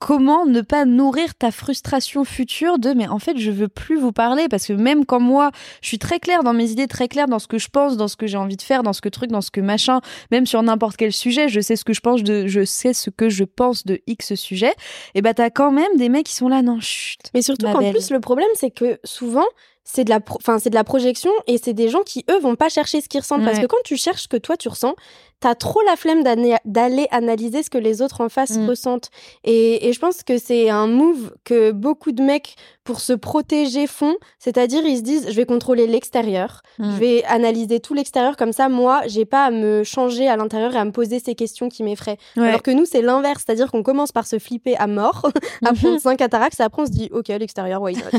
[0.01, 4.13] comment ne pas nourrir ta frustration future de mais en fait je veux plus vous
[4.13, 7.29] parler parce que même comme moi je suis très claire dans mes idées très claire
[7.29, 9.09] dans ce que je pense dans ce que j'ai envie de faire dans ce que
[9.09, 10.01] truc dans ce que machin
[10.33, 13.11] même sur n'importe quel sujet je sais ce que je pense de je sais ce
[13.11, 14.73] que je pense de X sujet
[15.15, 17.91] et bah t'as quand même des mecs qui sont là non chut Mais surtout qu'en
[17.91, 19.47] plus, le problème, c'est que souvent,
[19.85, 22.57] c'est de la, enfin, c'est de la projection et c'est des gens qui, eux, vont
[22.57, 23.45] pas chercher ce qu'ils ressentent.
[23.45, 24.95] Parce que quand tu cherches ce que toi, tu ressens,
[25.40, 26.22] t'as trop la flemme
[26.64, 28.68] d'aller analyser ce que les autres en face Mm.
[28.68, 29.11] ressentent.
[29.44, 33.87] Et, et je pense que c'est un move que beaucoup de mecs, pour se protéger,
[33.87, 34.14] font.
[34.38, 36.62] C'est-à-dire, ils se disent, je vais contrôler l'extérieur.
[36.79, 38.37] Je vais analyser tout l'extérieur.
[38.37, 41.35] Comme ça, moi, j'ai pas à me changer à l'intérieur et à me poser ces
[41.35, 42.16] questions qui m'effraient.
[42.37, 42.49] Ouais.
[42.49, 43.45] Alors que nous, c'est l'inverse.
[43.47, 45.31] C'est-à-dire qu'on commence par se flipper à mort,
[45.64, 48.19] à prendre 5 cataractes, et après on se dit, ok, l'extérieur, why not?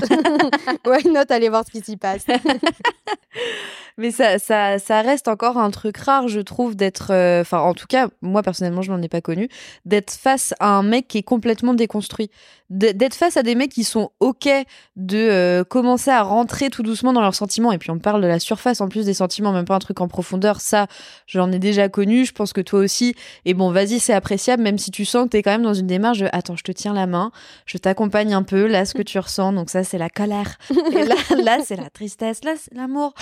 [0.86, 2.26] Why not aller voir ce qui s'y passe?
[3.98, 7.12] Mais ça, ça, ça reste encore un truc rare, je trouve, d'être.
[7.12, 9.50] euh, Enfin, en tout cas, moi personnellement, je n'en ai pas connu.
[9.86, 12.30] D'être face à un mec qui est complètement déconstruit.
[12.70, 14.48] D'être face à des mecs qui sont OK
[14.96, 17.72] de euh, commencer à rentrer tout doucement dans leurs sentiments.
[17.72, 20.02] Et puis, on parle de la surface en plus des sentiments, même pas un truc
[20.02, 20.62] en profondeur.
[20.62, 20.88] Ça,
[21.28, 22.26] j'en ai déjà connu.
[22.26, 23.16] Je pense que toi aussi.
[23.46, 25.88] Et bon, vas-y, c'est appréciable, même si tu sens que t'es quand même dans une
[25.88, 27.32] démarche de Attends, je te tiens la main,
[27.66, 28.68] je t'accompagne un peu.
[28.68, 30.58] Là, ce que tu ressens, donc ça, c'est la colère.
[30.94, 32.44] Et là, là c'est la tristesse.
[32.44, 33.14] Là, c'est l'amour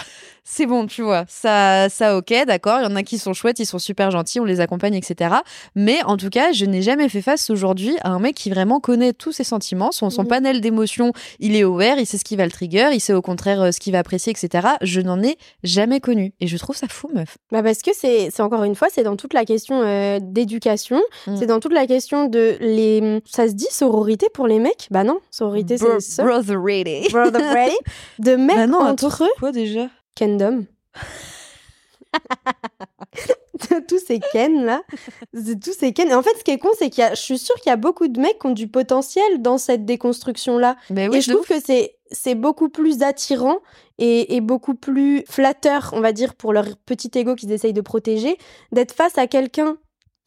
[0.51, 1.25] c'est bon, tu vois.
[1.27, 2.79] Ça, ça, ok, d'accord.
[2.79, 5.35] Il y en a qui sont chouettes, ils sont super gentils, on les accompagne, etc.
[5.75, 8.79] Mais en tout cas, je n'ai jamais fait face aujourd'hui à un mec qui vraiment
[8.79, 10.27] connaît tous ses sentiments, son, son Mhm.
[10.27, 13.21] panel d'émotions, il est aware, il sait ce qui va le trigger, il sait au
[13.21, 14.67] contraire euh, ce qu'il va apprécier, etc.
[14.81, 16.33] Je n'en ai jamais connu.
[16.39, 17.37] Et je trouve ça fou, meuf.
[17.51, 21.37] bah Parce que c'est encore une fois, c'est dans toute la question euh, d'éducation, Mm.
[21.37, 23.21] c'est dans toute la question de les.
[23.25, 24.87] Ça se dit sororité pour les mecs?
[24.91, 26.23] Bah non, sororité Bro- c'est ça.
[26.23, 27.09] brotherity.
[27.11, 27.71] Brotherhood.
[28.19, 29.29] De mecs Bah non, entre eux.
[29.39, 29.87] quoi déjà?
[30.15, 30.65] Kendom.
[33.87, 34.81] tous ces Ken là,
[35.33, 36.09] tous ces Ken.
[36.09, 37.69] Et en fait, ce qui est con, c'est qu'il y a, je suis sûre qu'il
[37.69, 40.75] y a beaucoup de mecs qui ont du potentiel dans cette déconstruction là.
[40.89, 43.59] Mais et oui, je de trouve que c'est c'est beaucoup plus attirant
[43.99, 47.81] et, et beaucoup plus flatteur, on va dire, pour leur petit ego qu'ils essayent de
[47.81, 48.37] protéger,
[48.71, 49.77] d'être face à quelqu'un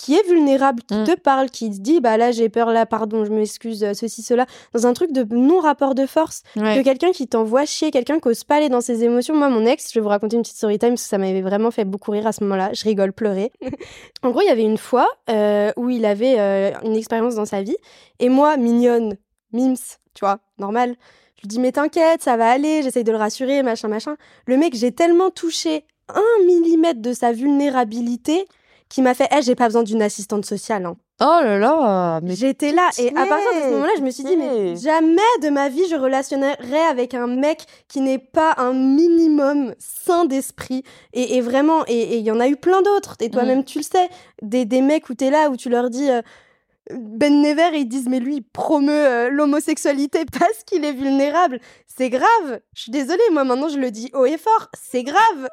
[0.03, 1.05] qui est vulnérable, qui Mm.
[1.05, 4.23] te parle, qui se dit bah là j'ai peur, là pardon, je m'excuse, euh, ceci
[4.23, 6.77] cela, dans un truc de non rapport de force Ouais.
[6.79, 9.35] que quelqu'un qui t'envoie chier, quelqu'un qui ose pas aller dans ses émotions.
[9.37, 11.41] Moi, mon ex, je vais vous raconter une petite story time parce que ça m'avait
[11.43, 12.73] vraiment fait beaucoup rire à ce moment-là.
[12.73, 13.53] Je rigole, pleurer.
[14.25, 17.45] en gros, il y avait une fois euh, où il avait euh, une expérience dans
[17.47, 17.77] sa vie
[18.19, 19.17] et moi, mignonne,
[19.53, 19.75] mims,
[20.15, 20.97] tu vois, normal.
[21.37, 22.83] Je lui dis mais t'inquiète, ça va aller.
[22.83, 24.17] J'essaye de le rassurer, machin, machin.
[24.47, 28.47] Le mec, j'ai tellement touché un millimètre de sa vulnérabilité
[28.93, 30.85] qui m'a fait, eh, j'ai pas besoin d'une assistante sociale.
[30.85, 30.97] hein.
[31.21, 34.25] Oh là là, mais J'étais là et à partir de ce moment-là, je me suis
[34.25, 38.73] dit mais jamais de ma vie je relationnerai avec un mec qui n'est pas un
[38.73, 43.31] minimum sain d'esprit et, et vraiment et il y en a eu plein d'autres et
[43.31, 44.09] toi-même tu le sais
[44.43, 46.23] des, des mecs où t'es là où tu leur dis euh,
[46.91, 51.61] Ben Never ils disent mais lui il promeut euh, l'homosexualité parce qu'il est vulnérable.
[51.87, 52.61] C'est grave.
[52.75, 54.69] Je suis désolée moi maintenant je le dis haut et fort.
[54.75, 55.49] C'est grave.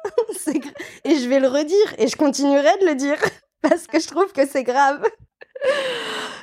[1.04, 3.18] Et je vais le redire et je continuerai de le dire
[3.62, 5.02] parce que je trouve que c'est grave.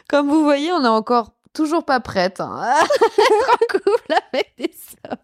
[0.10, 4.54] Comme vous voyez, on est encore toujours pas prête hein, à être en couple avec
[4.58, 4.72] des
[5.10, 5.18] hommes.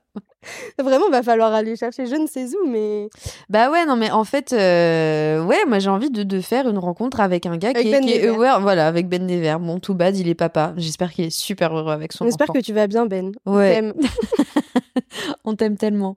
[0.79, 3.09] Vraiment, va falloir aller chercher je ne sais où, mais.
[3.49, 6.77] Bah ouais, non mais en fait, euh, ouais, moi j'ai envie de, de faire une
[6.77, 9.57] rencontre avec un gars Avec qui, est- Ben qui est aware, voilà, avec Ben Never.
[9.59, 10.73] Bon, tout bad, il est papa.
[10.77, 12.53] J'espère qu'il est super heureux avec son On espère enfant.
[12.59, 13.31] que tu vas bien, Ben.
[13.45, 13.73] On Ouais.
[13.75, 13.93] t'aime.
[15.45, 16.15] On t'aime tellement.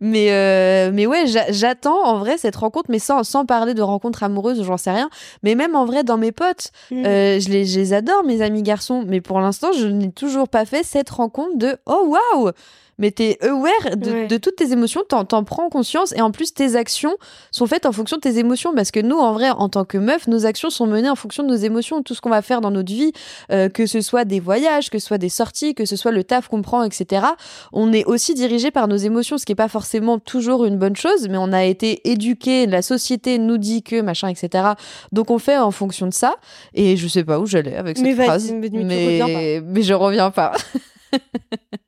[0.00, 3.82] Mais, euh, mais ouais, j'a- j'attends en vrai cette rencontre, mais sans, sans parler de
[3.82, 5.10] rencontre amoureuse, j'en sais rien.
[5.42, 7.04] Mais même en vrai, dans mes potes, Mm.
[7.06, 9.04] euh, je, les, je les adore, mes amis garçons.
[9.06, 12.50] Mais pour l'instant, je n'ai toujours pas fait cette rencontre de oh waouh!
[12.98, 14.26] Mais t'es aware de, Ouais.
[14.26, 17.16] de toutes tes émotions, t'en, t'en prends conscience et en plus tes actions
[17.52, 18.74] sont faites en fonction de tes émotions.
[18.74, 21.42] Parce que nous en vrai en tant que meufs nos actions sont menées en fonction
[21.42, 22.02] de nos émotions.
[22.02, 23.12] Tout ce qu'on va faire dans notre vie
[23.52, 26.24] euh, que ce soit des voyages que ce soit des sorties que ce soit le
[26.24, 27.26] taf qu'on prend etc
[27.72, 30.96] on est aussi dirigé par nos émotions ce qui est pas forcément toujours une bonne
[30.96, 34.64] chose mais on a été éduqué la société nous dit que machin etc
[35.12, 36.36] donc on fait en fonction de ça
[36.74, 39.94] et je sais pas où j'allais avec cette Mais phrase mais tu mais mais je
[39.94, 40.52] reviens pas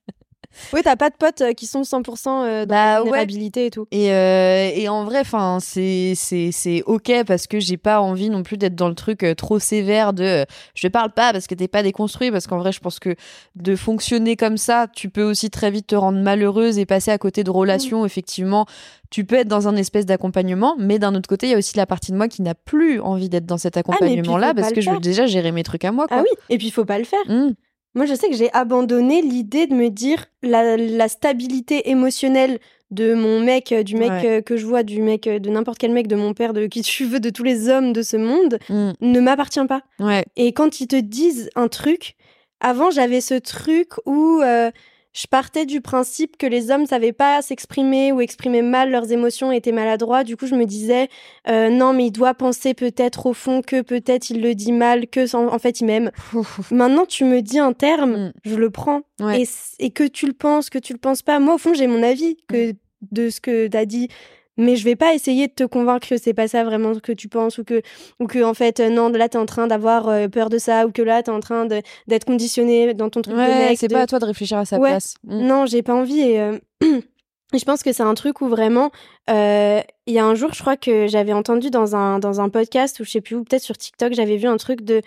[0.72, 3.04] Oui, t'as pas de potes euh, qui sont 100% euh, dans Bah la ouais.
[3.04, 3.86] vulnérabilité et tout.
[3.90, 8.30] Et, euh, et en vrai, enfin, c'est c'est c'est ok parce que j'ai pas envie
[8.30, 10.44] non plus d'être dans le truc trop sévère de
[10.74, 13.14] je te parle pas parce que t'es pas déconstruit parce qu'en vrai, je pense que
[13.56, 17.18] de fonctionner comme ça, tu peux aussi très vite te rendre malheureuse et passer à
[17.18, 18.04] côté de relations.
[18.04, 18.66] Effectivement,
[19.10, 21.76] tu peux être dans un espèce d'accompagnement, mais d'un autre côté, il y a aussi
[21.76, 24.80] la partie de moi qui n'a plus envie d'être dans cet Ah, accompagnement-là parce que
[24.80, 26.06] je veux déjà gérer mes trucs à moi.
[26.06, 26.18] Quoi.
[26.20, 27.18] Ah oui, et puis il faut pas le faire.
[27.26, 27.50] Mmh.
[27.94, 32.58] Moi, je sais que j'ai abandonné l'idée de me dire la, la stabilité émotionnelle
[32.90, 34.38] de mon mec, euh, du mec Ouais.
[34.38, 36.66] euh, que je vois, du mec, euh, de n'importe quel mec, de mon père, de
[36.66, 38.90] qui tu veux, de tous les hommes de ce monde, Mmh.
[39.00, 39.82] ne m'appartient pas.
[40.00, 40.24] Ouais.
[40.36, 42.14] Et quand ils te disent un truc,
[42.60, 44.70] avant, j'avais ce truc où euh,
[45.12, 49.50] je partais du principe que les hommes savaient pas s'exprimer ou exprimer mal leurs émotions,
[49.50, 50.22] étaient maladroits.
[50.22, 51.08] Du coup, je me disais,
[51.48, 55.08] euh, non, mais il doit penser peut-être au fond que peut-être il le dit mal,
[55.08, 56.10] que en fait il m'aime.
[56.70, 58.32] Maintenant, tu me dis un terme, Mm.
[58.44, 59.02] je le prends.
[59.20, 59.42] Ouais.
[59.42, 59.48] Et,
[59.86, 61.38] et que tu le penses, que tu le penses pas.
[61.40, 62.74] Moi, au fond, j'ai mon avis que
[63.10, 64.08] de ce que t'as dit.
[64.60, 67.28] Mais je vais pas essayer de te convaincre que c'est pas ça vraiment que tu
[67.28, 67.82] penses ou que,
[68.20, 70.86] ou que en fait, euh, non, là, t'es en train d'avoir euh, peur de ça
[70.86, 74.02] ou que là, t'es en train d'être conditionné dans ton truc Ouais, c'est de- pas
[74.02, 74.90] à toi de réfléchir à sa Ouais.
[74.90, 75.14] place.
[75.24, 75.46] Mm.
[75.46, 76.20] non, j'ai pas envie.
[76.20, 78.90] Et, euh, je pense que c'est un truc où vraiment,
[79.30, 82.48] euh, il y a un jour, je crois que j'avais entendu dans un, dans un
[82.48, 85.02] podcast ou je sais plus où, peut-être sur TikTok, j'avais vu un truc de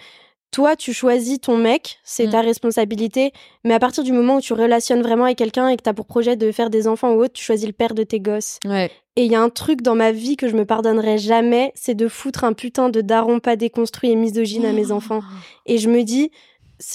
[0.54, 2.30] toi, tu choisis ton mec, c'est Mm.
[2.30, 3.34] ta responsabilité,
[3.66, 6.06] mais à partir du moment où tu relationnes vraiment avec quelqu'un et que t'as pour
[6.06, 8.60] projet de faire des enfants ou autre, tu choisis le père de tes gosses.
[8.66, 8.90] Ouais.
[9.16, 11.96] Et il y a un truc dans ma vie que je me pardonnerai jamais, c'est
[11.96, 15.22] de foutre un putain de daron pas déconstruit et misogyne à mes enfants.
[15.66, 16.32] Et je me dis,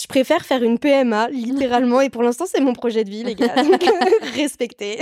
[0.00, 3.34] je préfère faire une PMA, littéralement, et pour l'instant, c'est mon projet de vie, les
[3.34, 3.54] gars.
[3.62, 3.82] Donc,
[4.36, 4.98] respecter.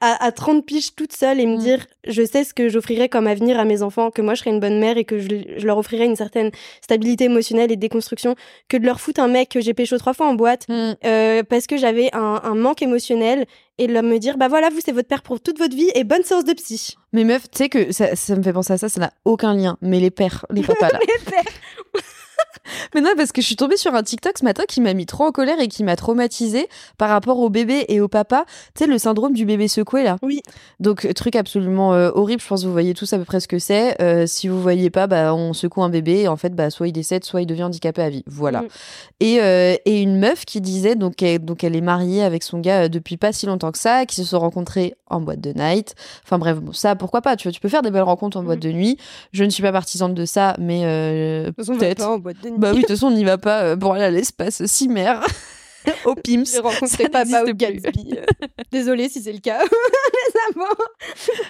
[0.00, 1.58] à, à 30 piges toute seule et me Mm.
[1.58, 4.50] dire, je sais ce que j'offrirai comme avenir à mes enfants, que moi, je serai
[4.50, 8.34] une bonne mère et que je, je leur offrirai une certaine stabilité émotionnelle et déconstruction,
[8.68, 10.92] que de leur foutre un mec que j'ai pécho trois fois en boîte, Mm.
[11.04, 13.46] euh, parce que j'avais un, un manque émotionnel,
[13.78, 15.90] et de leur me dire, bah voilà, vous, c'est votre père pour toute votre vie,
[15.94, 16.96] et bonne séance de psy.
[17.14, 19.54] Mais meuf, tu sais que ça, ça me fait penser à ça, ça n'a aucun
[19.54, 19.78] lien.
[19.80, 20.98] Mais les pères, les papas là.
[21.08, 21.42] Les pères.
[22.94, 25.06] Mais non, parce que je suis tombée sur un TikTok ce matin qui m'a mis
[25.06, 28.44] trop en colère et qui m'a traumatisée par rapport au bébé et au papa.
[28.74, 30.16] Tu sais, le syndrome du bébé secoué là.
[30.22, 30.42] Oui.
[30.80, 32.40] Donc, euh, truc absolument euh, horrible.
[32.42, 34.00] Je pense que vous voyez tous à peu près ce que c'est.
[34.02, 36.88] Euh, si vous voyez pas, bah, on secoue un bébé et en fait, bah, soit
[36.88, 38.24] il décède, soit il devient handicapé à vie.
[38.26, 38.62] Voilà.
[38.62, 38.68] Mm.
[39.20, 42.58] Et, euh, et une meuf qui disait, donc elle, donc elle est mariée avec son
[42.58, 45.94] gars depuis pas si longtemps que ça, qui se sont rencontrés en boîte de night.
[46.24, 48.42] Enfin bref, bon, ça, pourquoi pas Tu vois, tu peux faire des belles rencontres en
[48.42, 48.46] Mm.
[48.46, 48.96] boîte de nuit.
[49.32, 50.82] Je ne suis pas partisane de ça, mais
[51.56, 52.06] peut-être.
[52.06, 54.10] en boîte Bah oui, de toute façon, on n'y va pas euh, pour aller à
[54.10, 55.14] l'espace cimer.
[56.04, 56.44] Au Pims.
[56.44, 57.54] J'ai rencontré papa au.
[57.54, 58.14] Gatsby.
[58.72, 59.60] Désolée si c'est le cas.
[59.62, 60.74] Les amants.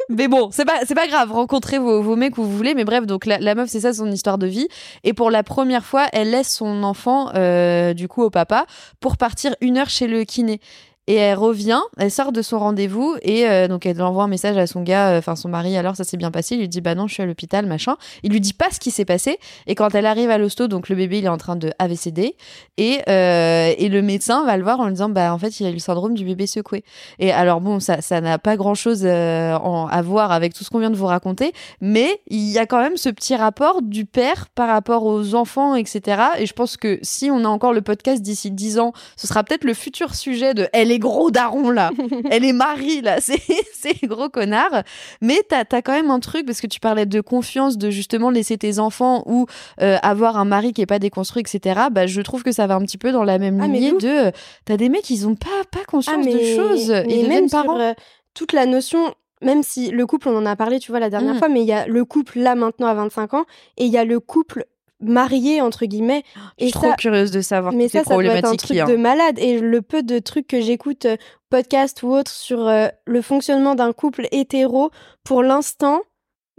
[0.08, 2.74] Mais bon, c'est pas, c'est pas grave, rencontrez vos, vos mecs où vous voulez.
[2.74, 4.68] Mais bref, donc la, la meuf, c'est ça son histoire de vie.
[5.04, 8.66] Et pour la première fois, elle laisse son enfant, euh, du coup, au papa,
[9.00, 10.60] pour partir une heure chez le kiné.
[11.06, 14.56] Et elle revient, elle sort de son rendez-vous et euh, donc elle envoie un message
[14.58, 15.76] à son gars, euh, enfin son mari.
[15.76, 16.54] Alors ça s'est bien passé.
[16.54, 17.96] Il lui dit bah non, je suis à l'hôpital, machin.
[18.22, 19.38] Il lui dit pas ce qui s'est passé.
[19.66, 22.36] Et quand elle arrive à l'hosto, donc le bébé il est en train de AVCD
[22.76, 25.66] et euh, et le médecin va le voir en lui disant bah en fait il
[25.66, 26.84] a eu le syndrome du bébé secoué.
[27.18, 30.78] Et alors bon, ça ça n'a pas grand chose à voir avec tout ce qu'on
[30.78, 34.48] vient de vous raconter, mais il y a quand même ce petit rapport du père
[34.54, 36.22] par rapport aux enfants, etc.
[36.38, 39.42] Et je pense que si on a encore le podcast d'ici 10 ans, ce sera
[39.42, 41.90] peut-être le futur sujet de elle est gros daron là,
[42.30, 43.40] elle est Marie là, c'est
[43.72, 44.82] c'est gros connard.
[45.20, 48.30] Mais t'as as quand même un truc parce que tu parlais de confiance, de justement
[48.30, 49.46] laisser tes enfants ou
[49.80, 51.80] euh, avoir un mari qui est pas déconstruit, etc.
[51.90, 54.28] Bah je trouve que ça va un petit peu dans la même Ah, lignée de
[54.28, 54.30] euh,
[54.64, 57.74] t'as des mecs ils ont pas pas conscience de choses, mais deviennent même parents.
[57.76, 57.92] sur euh,
[58.34, 61.34] toute la notion, même si le couple, on en a parlé, tu vois, la dernière
[61.34, 61.38] Mm.
[61.38, 63.44] fois, mais il y a le couple là maintenant à 25 ans
[63.76, 64.66] et il y a le couple
[65.00, 66.22] marié entre guillemets.
[66.58, 68.78] Je suis et trop ça, curieuse de savoir mais ça, ça doit être un truc
[68.78, 68.84] a.
[68.84, 69.38] de malade.
[69.38, 71.16] Et le peu de trucs que j'écoute, euh,
[71.48, 74.90] podcast ou autre, sur euh, le fonctionnement d'un couple hétéro,
[75.24, 76.00] pour l'instant,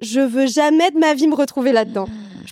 [0.02, 2.08] je veux jamais de ma vie me retrouver là-dedans.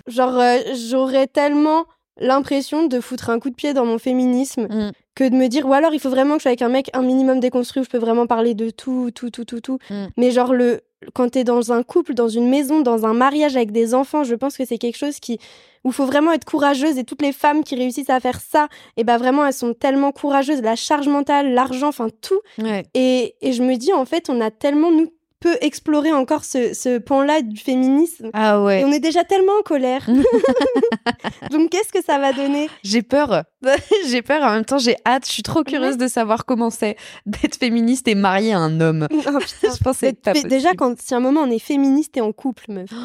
[0.08, 0.58] Genre, euh,
[0.90, 1.86] j'aurais tellement
[2.20, 4.92] l'impression de foutre un coup de pied dans mon féminisme Mm.
[5.16, 6.90] que de me dire, ou alors il faut vraiment que je sois avec un mec
[6.94, 9.80] un minimum déconstruit où je peux vraiment parler de tout, tout, tout, tout, tout.
[9.90, 10.06] Mm.
[10.18, 10.82] Mais genre, le,
[11.14, 14.36] quand t'es dans un couple, dans une maison, dans un mariage avec des enfants, je
[14.36, 15.40] pense que c'est quelque chose qui,
[15.84, 18.68] où il faut vraiment être courageuse et toutes les femmes qui réussissent à faire ça,
[18.98, 22.40] et ben vraiment elles sont tellement courageuses, la charge mentale, l'argent, enfin tout.
[22.58, 22.84] Ouais.
[22.94, 26.74] Et, et je me dis, en fait, on a tellement, nous, peu exploré encore ce,
[26.74, 28.30] ce pan-là du féminisme.
[28.34, 28.84] Ah Et ouais.
[28.86, 30.10] on est déjà tellement en colère.
[31.52, 32.70] Donc qu'est-ce que ça va donner?
[32.84, 33.44] J'ai peur.
[34.08, 34.44] j'ai peur.
[34.44, 35.26] En même temps, j'ai hâte.
[35.26, 39.08] Je suis trop curieuse de savoir comment c'est d'être féministe et mariée à un homme.
[39.10, 39.40] Putain.
[39.40, 42.66] Je D'être pas Déjà, quand si à un moment on est féministe et en couple,
[42.70, 42.90] meuf.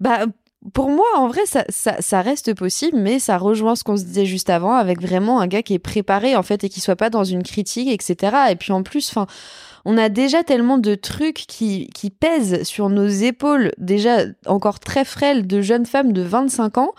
[0.00, 0.26] Bah,
[0.74, 4.04] pour moi, en vrai, ça, ça, ça reste possible, mais ça rejoint ce qu'on se
[4.04, 6.96] disait juste avant, avec vraiment un gars qui est préparé, en fait, et qui soit
[6.96, 8.36] pas dans une critique, etc.
[8.50, 9.26] Et puis en plus, enfin,
[9.90, 15.06] on a déjà tellement de trucs qui, qui pèsent sur nos épaules, déjà encore très
[15.06, 16.92] frêles, de jeunes femmes de 25 ans,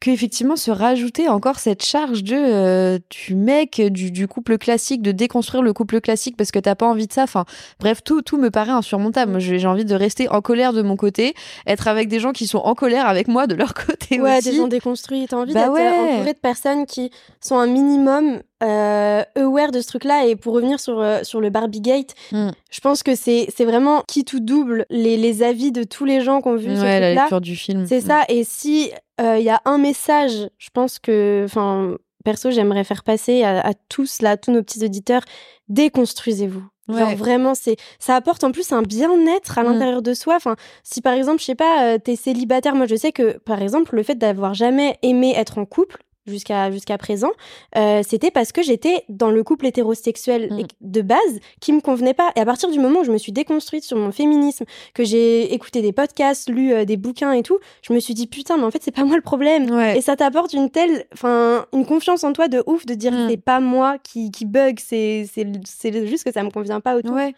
[0.00, 5.10] qu'effectivement se rajouter encore cette charge de euh, du mec du, du couple classique de
[5.10, 7.44] déconstruire le couple classique parce que t'as pas envie de ça enfin
[7.80, 11.34] bref tout tout me paraît insurmontable j'ai envie de rester en colère de mon côté
[11.66, 14.50] être avec des gens qui sont en colère avec moi de leur côté Ouais, aussi
[14.52, 15.26] des gens déconstruits.
[15.28, 15.74] T'as envie Bah d'être euh,
[16.04, 16.12] ouais.
[16.14, 20.26] entouré de personnes qui sont un minimum euh, aware de ce truc-là.
[20.26, 22.50] Et pour revenir sur, euh, sur le Barbiegate, Mm.
[22.70, 26.20] je pense que c'est c'est vraiment qui tout double les, les avis de tous les
[26.20, 28.22] gens qui ont vu ce ouais la lecture du film C'est ça.
[28.28, 28.90] Et si
[29.20, 33.72] il y a un message, je pense que, enfin, perso, j'aimerais faire passer à, à
[33.88, 35.22] tous, là, à tous nos petits auditeurs,
[35.68, 36.62] déconstruisez-vous.
[36.90, 39.66] Genre vraiment, c'est ça apporte en plus un bien-être à Mm.
[39.66, 40.36] l'intérieur de soi.
[40.36, 43.60] Enfin, si par exemple, je sais pas, euh, t'es célibataire, moi je sais que par
[43.60, 47.30] exemple, le fait d'avoir jamais aimé être en couple jusqu'à jusqu'à présent,
[47.76, 50.62] euh, c'était parce que j'étais dans le couple hétérosexuel Mm.
[50.80, 51.18] de base
[51.60, 52.30] qui me convenait pas.
[52.36, 54.64] Et à partir du moment où je me suis déconstruite sur mon féminisme,
[54.94, 58.26] que j'ai écouté des podcasts, lu euh, des bouquins et tout, je me suis dit
[58.26, 59.70] putain, mais en fait c'est pas moi le problème.
[59.70, 59.98] Ouais.
[59.98, 63.28] Et ça t'apporte une telle, enfin, une confiance en toi de ouf de dire Mm.
[63.30, 67.14] c'est pas moi qui, qui bug, c'est c'est juste que ça me convient pas autour.
[67.14, 67.34] Ouais.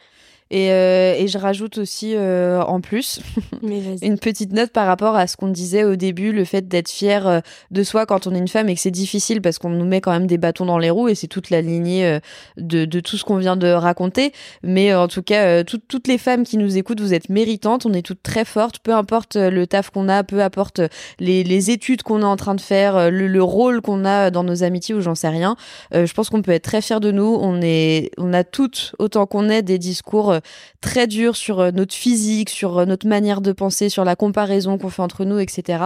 [0.51, 3.21] Et, euh, et je rajoute aussi euh, en plus
[4.03, 7.27] une petite note par rapport à ce qu'on disait au début, le fait d'être fier
[7.29, 7.41] euh,
[7.71, 10.01] de soi quand on est une femme et que c'est difficile parce qu'on nous met
[10.01, 12.19] quand même des bâtons dans les roues et c'est toute la lignée euh,
[12.57, 14.33] de, de tout ce qu'on vient de raconter.
[14.65, 17.87] Mais euh, en tout cas, tout- toutes les femmes qui nous écoutent, vous êtes méritantes,
[17.87, 20.81] on est toutes très fortes, peu importe le taf qu'on a, peu importe
[21.21, 24.43] les, les études qu'on est en train de faire, le, le rôle qu'on a dans
[24.43, 25.55] nos amitiés ou j'en sais rien.
[25.95, 27.39] Euh, je pense qu'on peut être très fiers de nous.
[27.41, 30.40] On est, on a toutes autant qu'on est des discours
[30.81, 34.79] très durs sur euh, notre physique, sur euh, notre manière de penser, sur la comparaison
[34.79, 35.85] qu'on fait entre nous, etc.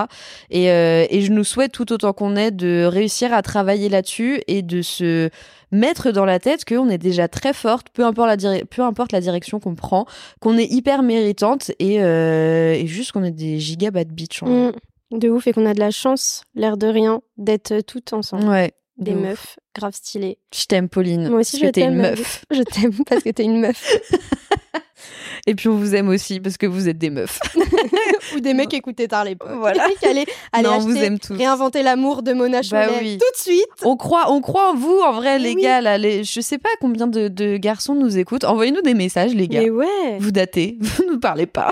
[0.51, 4.41] Et, euh, et je nous souhaite tout autant qu'on est de réussir à travailler là-dessus
[4.47, 5.31] et de se
[5.73, 9.11] mettre dans la tête qu'on est déjà très forte, peu importe la, dire- peu importe
[9.13, 10.07] la direction qu'on prend,
[10.41, 14.43] qu'on est hyper méritante et, euh, et juste qu'on est des giga bad bitch.
[14.43, 14.71] Mm.
[15.13, 18.49] De ouf et qu'on a de la chance, l'air de rien, d'être toutes ensemble.
[18.49, 18.73] Ouais.
[18.99, 20.39] Des de meufs grave stylées.
[20.55, 21.29] Je t'aime, Pauline.
[21.29, 22.45] Moi aussi, je t'es une t'aime, meuf.
[22.51, 23.93] Je t'aime parce que t'es une meuf.
[25.47, 27.39] Et puis on vous aime aussi parce que vous êtes des meufs.
[28.37, 29.49] Ou des mecs écoutaient tard l'époque.
[29.59, 29.85] Voilà.
[30.03, 31.35] allaient, allaient Non, on vous acheter, aime tous.
[31.37, 33.19] réinventer l'amour de Mona Bah Cholet oui.
[33.19, 33.67] tout de suite.
[33.83, 35.63] On croit, on croit en vous, en vrai, Mais les oui.
[35.63, 35.81] gars.
[35.81, 36.25] Là, les...
[36.25, 38.45] Je sais pas combien de, de garçons nous écoutent.
[38.45, 39.61] Envoyez-nous des messages, les gars.
[39.63, 40.19] Mais ouais.
[40.19, 41.71] Vous datez, vous nous parlez pas.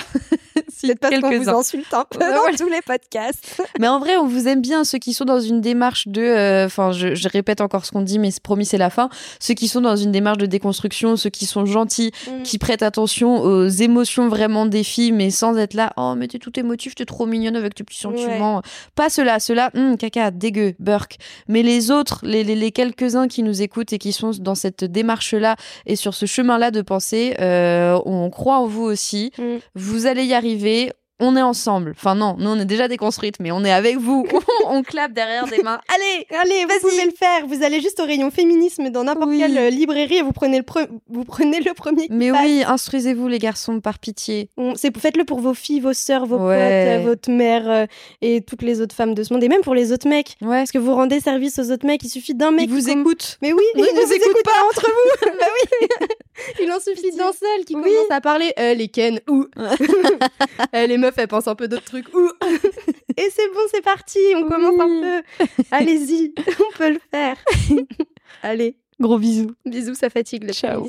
[0.82, 3.62] Peut-être parce qu'on vous insulte un peu Ouais, dans tous les podcasts.
[3.78, 6.20] Mais en vrai, on vous aime bien, ceux qui sont dans une démarche de...
[6.22, 9.08] euh, Enfin, je, je répète encore ce qu'on dit, mais promis, c'est la fin.
[9.38, 12.42] Ceux qui sont dans une démarche de déconstruction, ceux qui sont gentils, Mm.
[12.42, 16.38] qui prêtent attention aux émotions vraiment des filles, mais sans être là, oh, mais t'es
[16.38, 18.62] tout émotif, t'es trop mignonne avec tes petits sentiments.
[18.94, 21.16] Pas ceux-là, ceux-là, hum, caca, dégueu, burk.
[21.48, 24.84] Mais les autres, les, les, les quelques-uns qui nous écoutent et qui sont dans cette
[24.84, 25.56] démarche-là
[25.86, 29.32] et sur ce chemin-là de pensée, euh, on croit en vous aussi.
[29.38, 29.56] Mm.
[29.74, 30.92] Vous allez y arriver.
[31.24, 31.94] On est ensemble.
[31.96, 34.26] Enfin non, nous on est déjà déconstruites, mais on est avec vous.
[34.66, 35.80] on clappe derrière des mains.
[35.94, 37.46] Allez, Allez, vous pouvez le faire.
[37.46, 39.38] Vous allez juste au rayon féminisme dans n'importe Oui.
[39.38, 42.08] quelle euh, librairie et vous prenez le, pre- vous prenez le premier.
[42.08, 42.44] qui Mais passe.
[42.44, 44.48] oui, instruisez-vous les garçons, par pitié.
[44.56, 46.56] On- c'est- Faites-le pour vos filles, vos sœurs, vos Ouais.
[46.56, 47.86] potes, euh, votre mère euh,
[48.20, 49.44] et toutes les autres femmes de ce monde.
[49.44, 50.36] Et même pour les autres mecs.
[50.42, 50.58] Ouais.
[50.58, 52.02] Parce que vous rendez service aux autres mecs.
[52.02, 53.38] Il suffit d'un mec Ils vous écoutent.
[53.42, 55.30] Mais oui, ils ne nous écoutent pas entre vous.
[55.40, 55.46] bah
[55.80, 55.86] oui.
[56.60, 57.82] Il en suffit d'un seul qui Oui.
[57.82, 58.52] commence à parler.
[58.58, 59.46] Euh, les Ken, ou.
[60.74, 62.30] Euh, les meufs, elles pensent un peu d'autres trucs, ou.
[63.16, 64.18] Et c'est bon, c'est parti.
[64.36, 65.46] On commence un peu.
[65.70, 67.36] Allez-y, on peut le faire.
[68.42, 69.50] Allez, Gros bisous.
[69.66, 70.88] bisous, ça fatigue le Ciao.